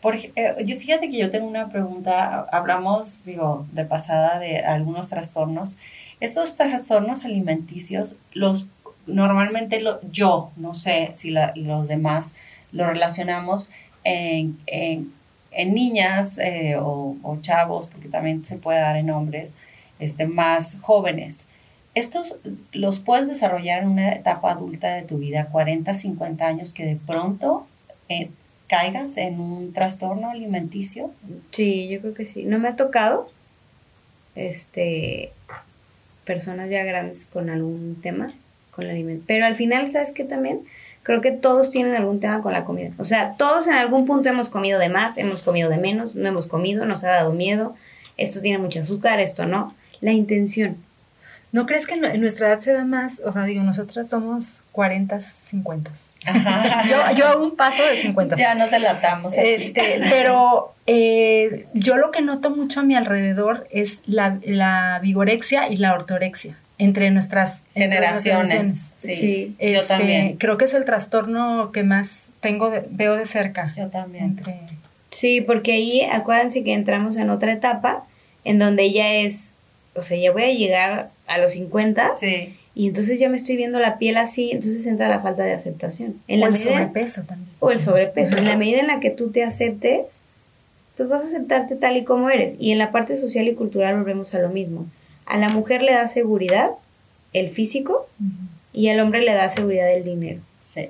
[0.00, 4.58] Por ej- eh, yo fíjate que yo tengo una pregunta, hablamos, digo, de pasada de
[4.60, 5.76] algunos trastornos.
[6.20, 8.66] Estos trastornos alimenticios, los
[9.06, 12.34] normalmente lo- yo, no sé si la- los demás
[12.72, 13.70] lo relacionamos
[14.04, 15.12] en, en-
[15.52, 19.52] en niñas eh, o, o chavos, porque también se puede dar en hombres,
[19.98, 21.48] este, más jóvenes.
[21.94, 22.36] Estos
[22.72, 26.96] los puedes desarrollar en una etapa adulta de tu vida, 40, 50 años, que de
[26.96, 27.66] pronto
[28.08, 28.30] eh,
[28.70, 31.10] caigas en un trastorno alimenticio.
[31.50, 32.44] Sí, yo creo que sí.
[32.44, 33.28] No me ha tocado,
[34.36, 35.32] este,
[36.24, 38.32] personas ya grandes con algún tema
[38.70, 39.24] con el alimento.
[39.26, 40.60] Pero al final, ¿sabes qué también?
[41.02, 42.92] Creo que todos tienen algún tema con la comida.
[42.98, 46.28] O sea, todos en algún punto hemos comido de más, hemos comido de menos, no
[46.28, 47.74] hemos comido, nos ha dado miedo.
[48.18, 49.74] Esto tiene mucho azúcar, esto no.
[50.00, 50.76] La intención.
[51.52, 53.20] ¿No crees que en nuestra edad se da más?
[53.24, 55.90] O sea, digo, nosotras somos 40, 50.
[56.88, 58.36] Yo, yo a un paso de 50.
[58.36, 59.36] ya nos delatamos.
[59.36, 59.48] aquí.
[59.48, 65.68] Este, pero eh, yo lo que noto mucho a mi alrededor es la, la vigorexia
[65.68, 68.90] y la ortorexia entre nuestras entre nuestras Generaciones.
[68.96, 69.56] Sí, Sí.
[69.60, 70.36] yo Este, también.
[70.38, 73.72] Creo que es el trastorno que más tengo de- veo de cerca.
[73.76, 74.24] Yo también.
[74.24, 74.60] Entre,
[75.10, 78.04] Sí, porque ahí acuérdense que entramos en otra etapa
[78.44, 79.50] en donde ya es,
[79.94, 82.56] o sea, ya voy a llegar a los 50 Sí.
[82.74, 86.16] y entonces ya me estoy viendo la piel así, entonces entra la falta de aceptación.
[86.28, 87.50] En o la el medida, sobrepeso también.
[87.60, 88.36] o el sobrepeso.
[88.36, 90.20] En la medida en la que tú te aceptes,
[90.96, 92.54] pues vas a aceptarte tal y como eres.
[92.58, 94.86] Y en la parte social y cultural volvemos a lo mismo.
[95.26, 96.70] A la mujer le da seguridad
[97.32, 98.08] el físico
[98.72, 100.40] y al hombre le da seguridad el dinero.
[100.64, 100.88] Sí.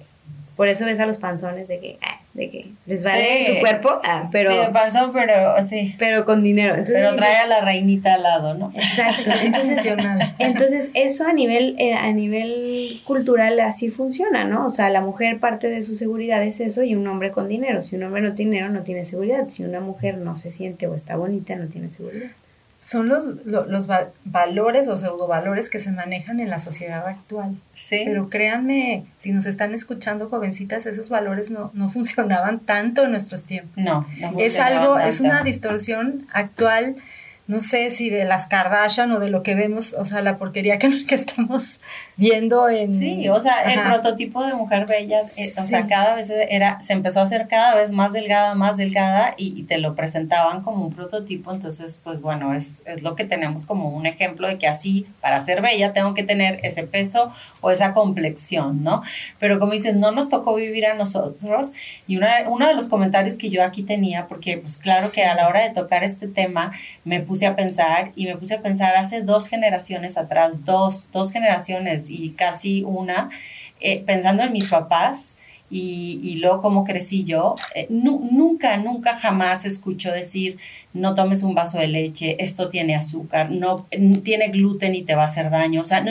[0.60, 3.54] Por eso ves a los panzones de que, ah, de que les vale Sí.
[3.54, 5.94] su cuerpo, ah, pero, sí, de panzón, pero sí.
[5.98, 6.74] pero con dinero.
[6.74, 8.70] Entonces, pero trae a la reinita al lado, ¿no?
[8.74, 9.30] Exacto.
[9.30, 9.96] Es Entonces,
[10.38, 14.66] entonces eso a nivel, eh, a nivel cultural así funciona, ¿no?
[14.66, 17.80] O sea, la mujer parte de su seguridad es eso y un hombre con dinero.
[17.80, 19.48] Si un hombre no tiene dinero, no tiene seguridad.
[19.48, 22.32] Si una mujer no se siente o está bonita, no tiene seguridad.
[22.82, 27.56] Son los, lo- los va- valores o pseudovalores que se manejan en la sociedad actual.
[27.74, 28.00] Sí.
[28.06, 33.44] Pero créanme, si nos están escuchando jovencitas, esos valores no, no funcionaban tanto en nuestros
[33.44, 33.84] tiempos.
[33.84, 36.96] no, no es algo, es una distorsión actual,
[37.50, 40.78] no sé si de las Kardashian o de lo que vemos, o sea, la porquería
[40.78, 41.80] que, que estamos
[42.16, 42.94] viendo en...
[42.94, 46.92] Sí, o sea, el prototipo de mujer bella, eh, o sea, cada vez era, se
[46.92, 50.86] empezó a hacer cada vez más delgada, más delgada y, y te lo presentaban como
[50.86, 54.68] un prototipo, entonces, pues bueno, es, es lo que tenemos como un ejemplo de que
[54.68, 57.32] así, para ser bella, tengo que tener ese peso
[57.62, 59.02] o esa complexión, ¿no?
[59.40, 61.72] Pero como dices, no nos tocó vivir a nosotros
[62.06, 65.34] y una, uno de los comentarios que yo aquí tenía, porque pues claro que a
[65.34, 66.70] la hora de tocar este tema
[67.04, 71.32] me puse a pensar y me puse a pensar hace dos generaciones atrás, dos, dos
[71.32, 73.30] generaciones y casi una,
[73.80, 75.36] eh, pensando en mis papás
[75.72, 80.58] y, luego cómo crecí yo, eh, nu- nunca, nunca jamás escucho decir,
[80.92, 83.86] no tomes un vaso de leche, esto tiene azúcar, no
[84.24, 85.82] tiene gluten y te va a hacer daño.
[85.82, 86.04] O sea,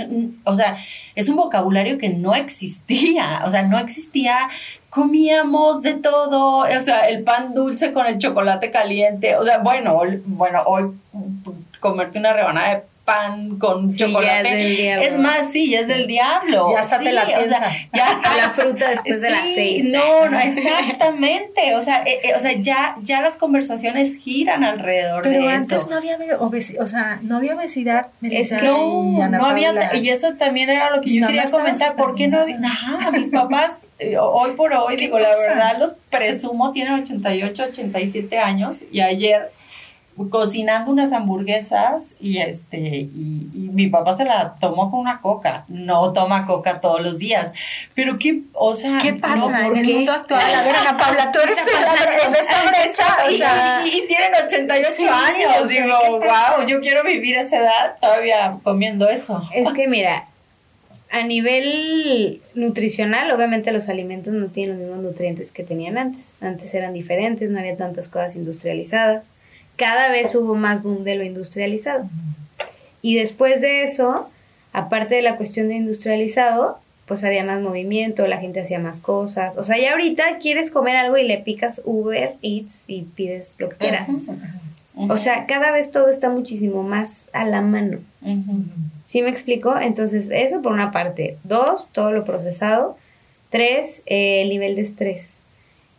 [0.46, 0.78] o sea,
[1.16, 4.50] es un vocabulario que no existía, o sea, no existía,
[4.90, 10.02] comíamos de todo, o sea, el pan dulce con el chocolate caliente, o sea, bueno,
[10.26, 10.84] bueno, hoy
[11.14, 15.06] mm, comerte una rebanada de pan con Sí, ya chocolate es del diablo.
[15.08, 16.68] es más, sí, es del diablo.
[16.72, 17.78] Ya hasta Sí, te la o sea, piensas.
[17.94, 19.86] ya La fruta después de las seis.
[19.92, 21.76] No, no, exactamente.
[21.76, 25.72] O sea, eh, eh, o sea ya, ya las conversaciones giran alrededor Pero de antes
[25.72, 25.88] eso.
[25.90, 28.08] no había obesidad, o sea, no había obesidad.
[28.22, 31.96] Es que no, y no había, y eso también era lo que yo quería comentar,
[31.96, 32.58] ¿por qué no había?
[32.64, 37.64] Ajá, mis papás, eh, hoy por hoy, ¿Qué digo, la verdad, los presumo, tienen 88,
[37.70, 39.52] 87 años, y ayer
[40.30, 45.64] cocinando unas hamburguesas y este y, y mi papá se la tomó con una coca.
[45.70, 47.54] No toma coca todos los días.
[47.96, 49.94] Pero qué, o sea, ¿Qué pasa no, en ¿por el qué?
[49.94, 50.42] mundo actual?
[50.56, 51.58] A ver, Ana Paula, tú eres
[52.28, 55.62] en esta brecha, o Y- sea, y, y tienen 88 Sí, años.
[55.64, 59.42] o Digo, wow, yo quiero vivir esa edad todavía comiendo eso.
[59.54, 60.26] Es que mira,
[61.12, 66.34] a nivel nutricional, obviamente los alimentos no tienen los mismos nutrientes que tenían antes.
[66.42, 69.26] Antes eran diferentes, no había tantas cosas industrializadas.
[69.80, 72.04] Cada vez hubo más boom de lo industrializado.
[73.02, 74.30] Y después de eso,
[74.74, 79.58] aparte de la cuestión de industrializado, pues había más movimiento, la gente hacía más cosas.
[79.58, 83.70] O sea, ya ahorita quieres comer algo y le picas Uber Eats y pides lo
[83.70, 84.10] que quieras.
[85.08, 88.00] O sea, cada vez todo está muchísimo más a la mano.
[89.06, 89.80] ¿Sí me explico?
[89.80, 91.38] Entonces, eso por una parte.
[91.46, 92.98] Dos, todo lo procesado.
[93.50, 95.39] Tres, eh, el nivel de estrés.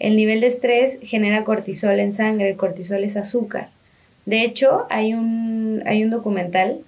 [0.00, 2.50] El nivel de estrés genera cortisol en sangre.
[2.50, 3.68] El cortisol es azúcar.
[4.26, 6.78] De hecho, hay un, hay un documental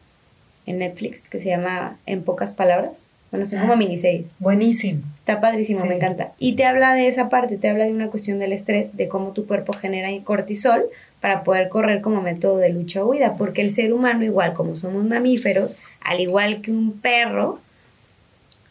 [0.67, 3.07] en Netflix que se llama En pocas palabras.
[3.31, 4.27] Bueno, son como miniseries.
[4.41, 5.01] buenísimo.
[5.21, 5.89] Está padrísimo, Sí.
[5.89, 6.33] me encanta.
[6.39, 9.33] Y te habla de esa parte, te habla de una cuestión del estrés, de cómo
[9.33, 10.85] tu cuerpo genera cortisol
[11.21, 14.77] para poder correr como método de lucha o huida, porque el ser humano, igual como
[14.77, 17.59] somos mamíferos, al igual que un perro,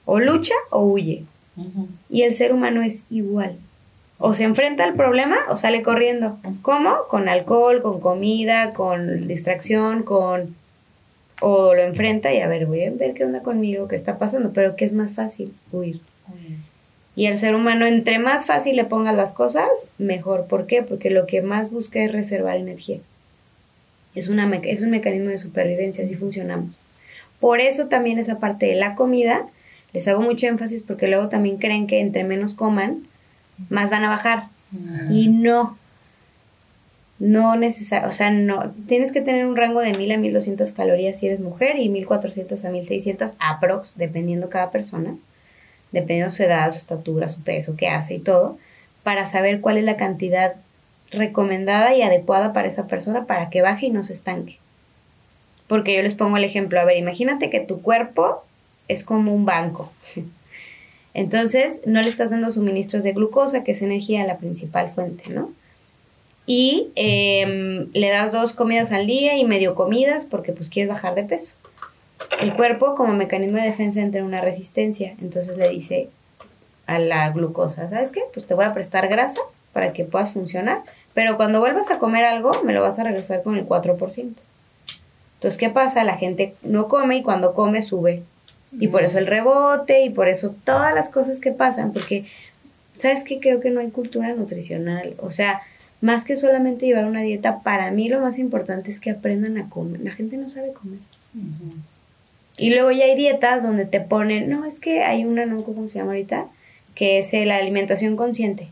[0.06, 1.24] o lucha o huye.
[2.12, 3.56] Y el ser humano es igual.
[4.24, 6.38] O se enfrenta al problema o sale corriendo.
[6.62, 6.96] ¿Cómo?
[7.10, 10.56] Con alcohol, con comida, con distracción, con...
[11.42, 14.52] O lo enfrenta y a ver, voy a ver qué onda conmigo, qué está pasando,
[14.54, 15.56] pero ¿qué es más fácil?
[15.72, 16.02] Huir.
[17.16, 19.68] Y al ser humano, entre más fácil le pongas las cosas,
[19.98, 20.46] mejor.
[20.46, 20.84] ¿Por qué?
[20.84, 23.00] Porque lo que más busca es reservar energía.
[24.14, 26.76] Es, una es un mecanismo de supervivencia, así funcionamos.
[27.40, 29.48] Por eso también esa parte de la comida,
[29.94, 33.08] les hago mucho énfasis porque luego también creen que entre menos coman,
[33.70, 34.48] más van a bajar.
[35.10, 35.78] Y no.
[37.20, 38.74] No necesario, o sea, no.
[38.88, 42.66] Tienes que tener un rango de 1000 a 1200 calorías si eres mujer y 1400
[42.66, 45.16] a 1600 aprox, dependiendo cada persona,
[45.92, 48.58] dependiendo su edad, su estatura, su peso, qué hace y todo,
[49.04, 50.56] para saber cuál es la cantidad
[51.12, 54.58] recomendada y adecuada para esa persona para que baje y no se estanque.
[55.68, 58.44] Porque yo les pongo el ejemplo, a ver, imagínate que tu cuerpo
[58.88, 59.92] es como un banco.
[61.14, 65.52] Entonces, no le estás dando suministros de glucosa, que es energía, la principal fuente, ¿no?
[66.46, 71.16] Y em, le das dos comidas al día y medio comidas porque pues quieres bajar
[71.16, 71.54] de peso.
[72.42, 76.10] El cuerpo como mecanismo de defensa entra en una resistencia, entonces le dice
[76.88, 78.22] a la glucosa, ¿sabes qué?
[78.34, 79.40] Pues te voy a prestar grasa
[79.74, 80.82] para que puedas funcionar,
[81.14, 84.34] pero cuando vuelvas a comer algo me lo vas a regresar con el 4%.
[85.42, 86.04] Entonces, ¿qué pasa?
[86.04, 88.24] La gente no come y cuando come sube.
[88.80, 92.26] Y por eso el rebote y por eso todas las cosas que pasan, porque,
[92.96, 93.40] ¿sabes qué?
[93.40, 95.16] Creo que no hay cultura nutricional.
[95.18, 95.62] O sea,
[96.00, 99.70] más que solamente llevar una dieta, para mí lo más importante es que aprendan a
[99.70, 100.02] comer.
[100.02, 101.00] La gente no sabe comer.
[102.58, 105.88] Y luego ya hay dietas donde te ponen, no, es que hay una, no, ¿cómo
[105.90, 106.48] se llama ahorita?
[106.96, 108.68] Que es eh, la alimentación consciente.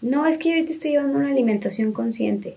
[0.00, 2.56] No, es que yo ahorita estoy llevando una alimentación consciente.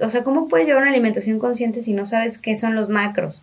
[0.00, 3.42] O sea, ¿cómo puedes llevar una alimentación consciente si no sabes qué son los macros?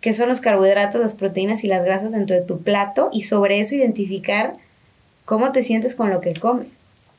[0.00, 3.10] ¿Qué son los carbohidratos, las proteínas y las grasas dentro de tu plato?
[3.12, 4.54] Y sobre eso identificar
[5.24, 6.68] cómo te sientes con lo que comes.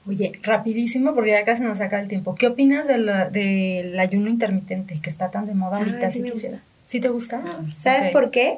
[0.08, 2.34] Oye, rapidísimo porque ya casi nos saca el tiempo.
[2.34, 6.10] ¿Qué opinas de la- del ayuno intermitente que está tan de moda Ay, ahorita?
[6.10, 6.60] sí si quisiera.
[6.88, 7.42] ¿Sí te gusta?
[7.46, 8.58] Ah, ¿Sabes por qué?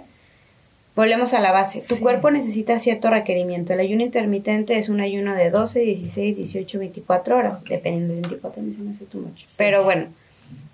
[0.95, 1.81] Volvemos a la base.
[1.87, 2.01] Tu Sí.
[2.01, 3.73] cuerpo necesita cierto requerimiento.
[3.73, 7.63] El ayuno intermitente es un ayuno de 12, 16, 18, 24 horas.
[7.63, 9.45] Dependiendo del 24, a mí se me hace too much.
[9.57, 10.05] Pero bueno,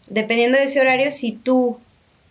[0.09, 1.77] dependiendo de ese horario, si tú,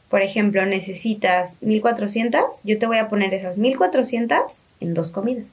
[0.09, 5.45] por ejemplo, necesitas 1400, yo te voy a poner esas 1400 en dos comidas.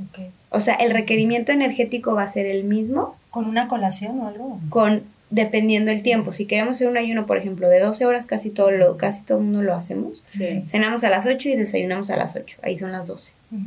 [0.00, 0.20] Ok.
[0.50, 4.58] O sea, el requerimiento energético va a ser el mismo ¿Con una colación o algo?
[4.70, 6.02] con dependiendo el Sí.
[6.04, 6.32] tiempo.
[6.32, 9.38] Si queremos hacer un ayuno, por ejemplo, de 12 horas, casi todo lo casi todo
[9.38, 10.22] el mundo lo hacemos.
[10.26, 10.62] Sí.
[10.66, 12.58] Cenamos a las 8 y desayunamos a las 8.
[12.62, 13.32] Ahí son las 12.
[13.50, 13.60] Ujú.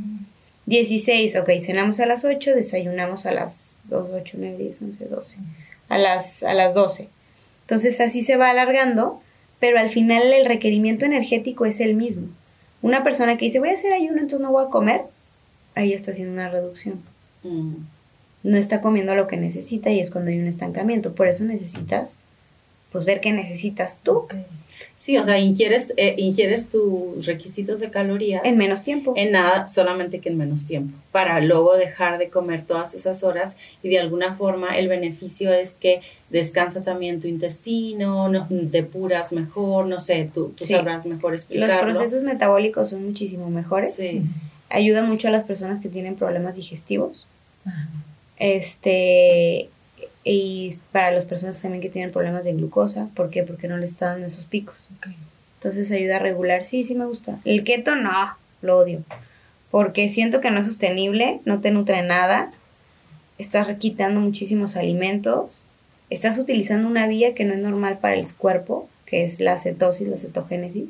[0.65, 5.37] 16, ok, cenamos a las 8, desayunamos a las 2, 8, 9, 10, 11, 12.
[5.89, 7.07] A las, a las 12.
[7.61, 9.21] Entonces así se va alargando,
[9.59, 12.27] pero al final el requerimiento energético es el mismo.
[12.81, 15.01] Una persona que dice, voy a hacer ayuno, entonces no voy a comer,
[15.75, 17.01] ahí está haciendo una reducción.
[17.43, 17.73] Mm.
[18.43, 21.13] No está comiendo lo que necesita y es cuando hay un estancamiento.
[21.13, 22.15] Por eso necesitas,
[22.91, 24.25] pues ver qué necesitas tú.
[24.95, 29.13] Sí, o sea, ingieres, eh, ingieres tus requisitos de calorías en menos tiempo.
[29.15, 33.57] en nada, solamente que en menos tiempo, para luego dejar de comer todas esas horas
[33.83, 39.85] y de alguna forma el beneficio es que descansa también tu intestino, no, depuras mejor,
[39.85, 40.73] no sé, tú, tú Sí.
[40.73, 41.79] sabrás mejor Los explicarlo.
[41.93, 43.93] procesos metabólicos son muchísimo mejores.
[43.95, 44.23] Sí.
[44.69, 47.27] Ayuda mucho a las personas que tienen problemas digestivos.
[47.65, 47.87] Ajá.
[48.39, 49.69] Este,
[50.29, 53.43] Y para las personas también que tienen problemas de glucosa, ¿por qué?
[53.43, 54.85] Porque no les está dando esos picos.
[55.55, 56.65] Entonces ayuda a regular.
[56.65, 57.39] Sí, sí me gusta.
[57.45, 59.03] El keto no, lo odio.
[59.71, 62.51] Porque siento que no es sostenible, no te nutre nada,
[63.37, 65.63] estás quitando muchísimos alimentos,
[66.09, 70.09] estás utilizando una vía que no es normal para el cuerpo, que es la cetosis,
[70.09, 70.89] la cetogénesis,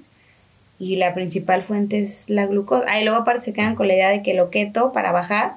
[0.80, 2.86] y la principal fuente es la glucosa.
[2.88, 5.54] Ah, y luego aparte se quedan con la idea de que lo keto para bajar,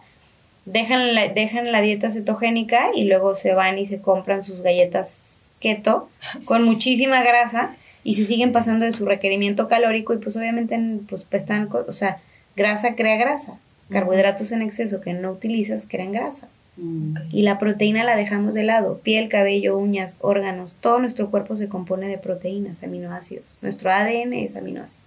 [0.67, 5.51] dejan la, dejan la dieta cetogénica y luego se van y se compran sus galletas
[5.61, 6.09] keto
[6.45, 7.71] con muchísima grasa
[8.03, 12.19] y se siguen pasando de su requerimiento calórico y pues obviamente pues están, o sea,
[12.57, 13.55] grasa crea grasa,
[13.91, 16.49] carbohidratos en exceso que no utilizas crean grasa.
[16.77, 17.15] Mm.
[17.31, 18.99] Y la proteína la dejamos de lado.
[19.03, 23.59] Piel, cabello, uñas, órganos, todo nuestro cuerpo se compone de proteínas, aminoácidos.
[23.61, 25.03] Nuestro ADN es aminoácido.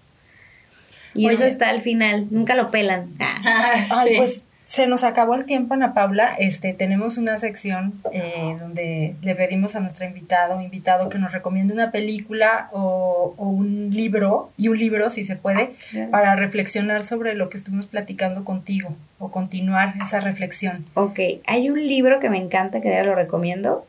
[1.16, 1.36] Y Oye.
[1.36, 3.10] eso está al final, nunca lo pelan.
[3.20, 3.74] Ah.
[3.92, 4.18] Ay, Sí.
[4.18, 4.42] pues
[4.74, 6.34] se nos acabó el tiempo, Ana Paula.
[6.40, 11.76] Este, tenemos una sección eh, donde le pedimos a nuestro invitado, invitado que nos recomiende
[11.76, 16.10] una película o, o un libro, y un libro si se puede, Claro.
[16.10, 20.84] para reflexionar sobre lo que estuvimos platicando contigo o continuar esa reflexión.
[20.96, 23.86] Ok, hay un libro que me encanta, que ya lo recomiendo,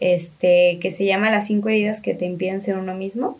[0.00, 3.38] este, que se llama Las cinco heridas que te impiden ser uno mismo.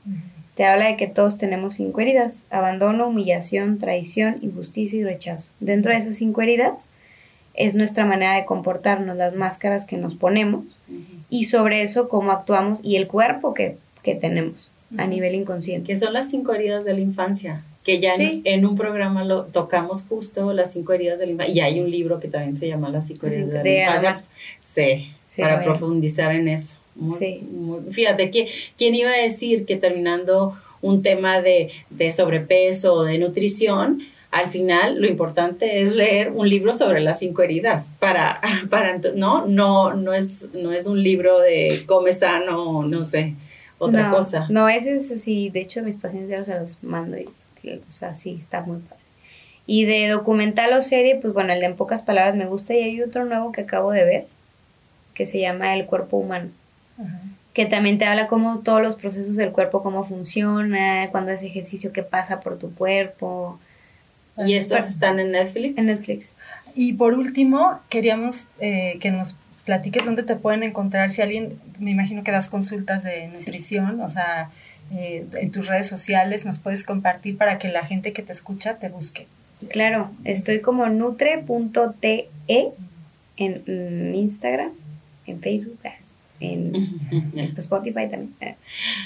[0.55, 5.51] Te habla de que todos tenemos cinco heridas, abandono, humillación, traición, injusticia y rechazo.
[5.61, 6.89] Dentro de esas cinco heridas
[7.55, 10.65] es nuestra manera de comportarnos, las máscaras que nos ponemos
[11.29, 15.89] y sobre eso cómo actuamos y el cuerpo que, que tenemos a nivel inconsciente.
[15.89, 18.43] que son las cinco heridas de la infancia, que ya en- Sí.
[18.45, 21.91] en, un programa lo tocamos justo las cinco heridas de la infancia, y hay un
[21.91, 24.23] libro que también se llama Las cinco heridas de, De la infancia.
[24.65, 26.79] Sí, Sí, para profundizar en eso.
[26.97, 27.41] Muy- Sí.
[27.51, 33.05] muy- fíjate, ¿quién, ¿quién iba a decir que terminando un tema de, de sobrepeso o
[33.05, 38.41] de nutrición, al final lo importante es leer un libro sobre las cinco heridas para,
[38.71, 43.35] para no, no, no es, no es un libro de come sano, no sé,
[43.79, 44.47] otra no, cosa.
[44.51, 45.51] No, ese es así.
[45.51, 47.27] De hecho, mis pacientes ya se los mando y,
[47.69, 49.03] o sea, sí, está muy padre.
[49.67, 52.83] Y de documental o serie, pues bueno, el de en pocas palabras me gusta y
[52.83, 54.27] hay otro nuevo que acabo de ver
[55.15, 56.51] que se llama El cuerpo humano,
[57.55, 61.93] que también te habla cómo todos los procesos del cuerpo, cómo funciona, cuando haces ejercicio,
[61.93, 63.59] qué pasa por tu cuerpo.
[64.37, 65.79] Y estas están en Netflix.
[65.79, 66.35] En Netflix.
[66.75, 71.93] Y por último, queríamos eh, que nos platiques dónde te pueden encontrar si alguien, me
[71.93, 74.51] imagino que das consultas de nutrición, o sea,
[74.93, 78.79] eh, en tus redes sociales nos puedes compartir para que la gente que te escucha
[78.79, 79.27] te busque.
[79.71, 82.67] Claro, estoy como nutre.te en,
[83.37, 84.73] en Instagram,
[85.27, 85.79] en Facebook,
[86.41, 86.75] en
[87.13, 88.33] en Spotify también.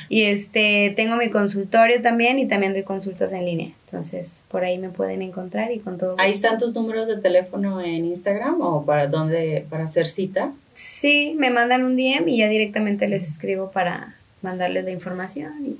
[0.08, 3.70] Y este tengo mi consultorio también y también doy consultas en línea.
[3.86, 6.46] Entonces, por ahí me pueden encontrar y con todo Ahí gusto.
[6.46, 10.52] están tus números de teléfono en Instagram o para dónde para hacer cita.
[10.74, 15.52] Sí, me mandan un DM y ya directamente les escribo para mandarles la información.
[15.66, 15.76] y-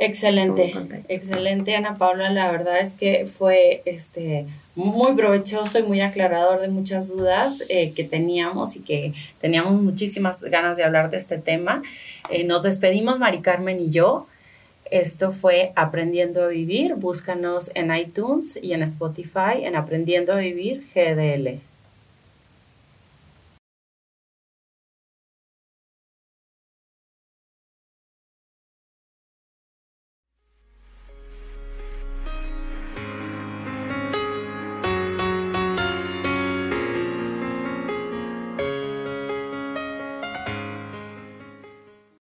[0.00, 0.72] Excelente,
[1.08, 4.46] excelente Ana Paula, la verdad es que fue este
[4.76, 10.44] muy provechoso y muy aclarador de muchas dudas eh, que teníamos y que teníamos muchísimas
[10.44, 11.82] ganas de hablar de este tema.
[12.30, 14.28] Eh, nos despedimos Mari Carmen y yo.
[14.88, 16.94] Esto fue Aprendiendo a Vivir.
[16.94, 21.58] Búscanos en iTunes y en Spotify en Aprendiendo a Vivir GDL.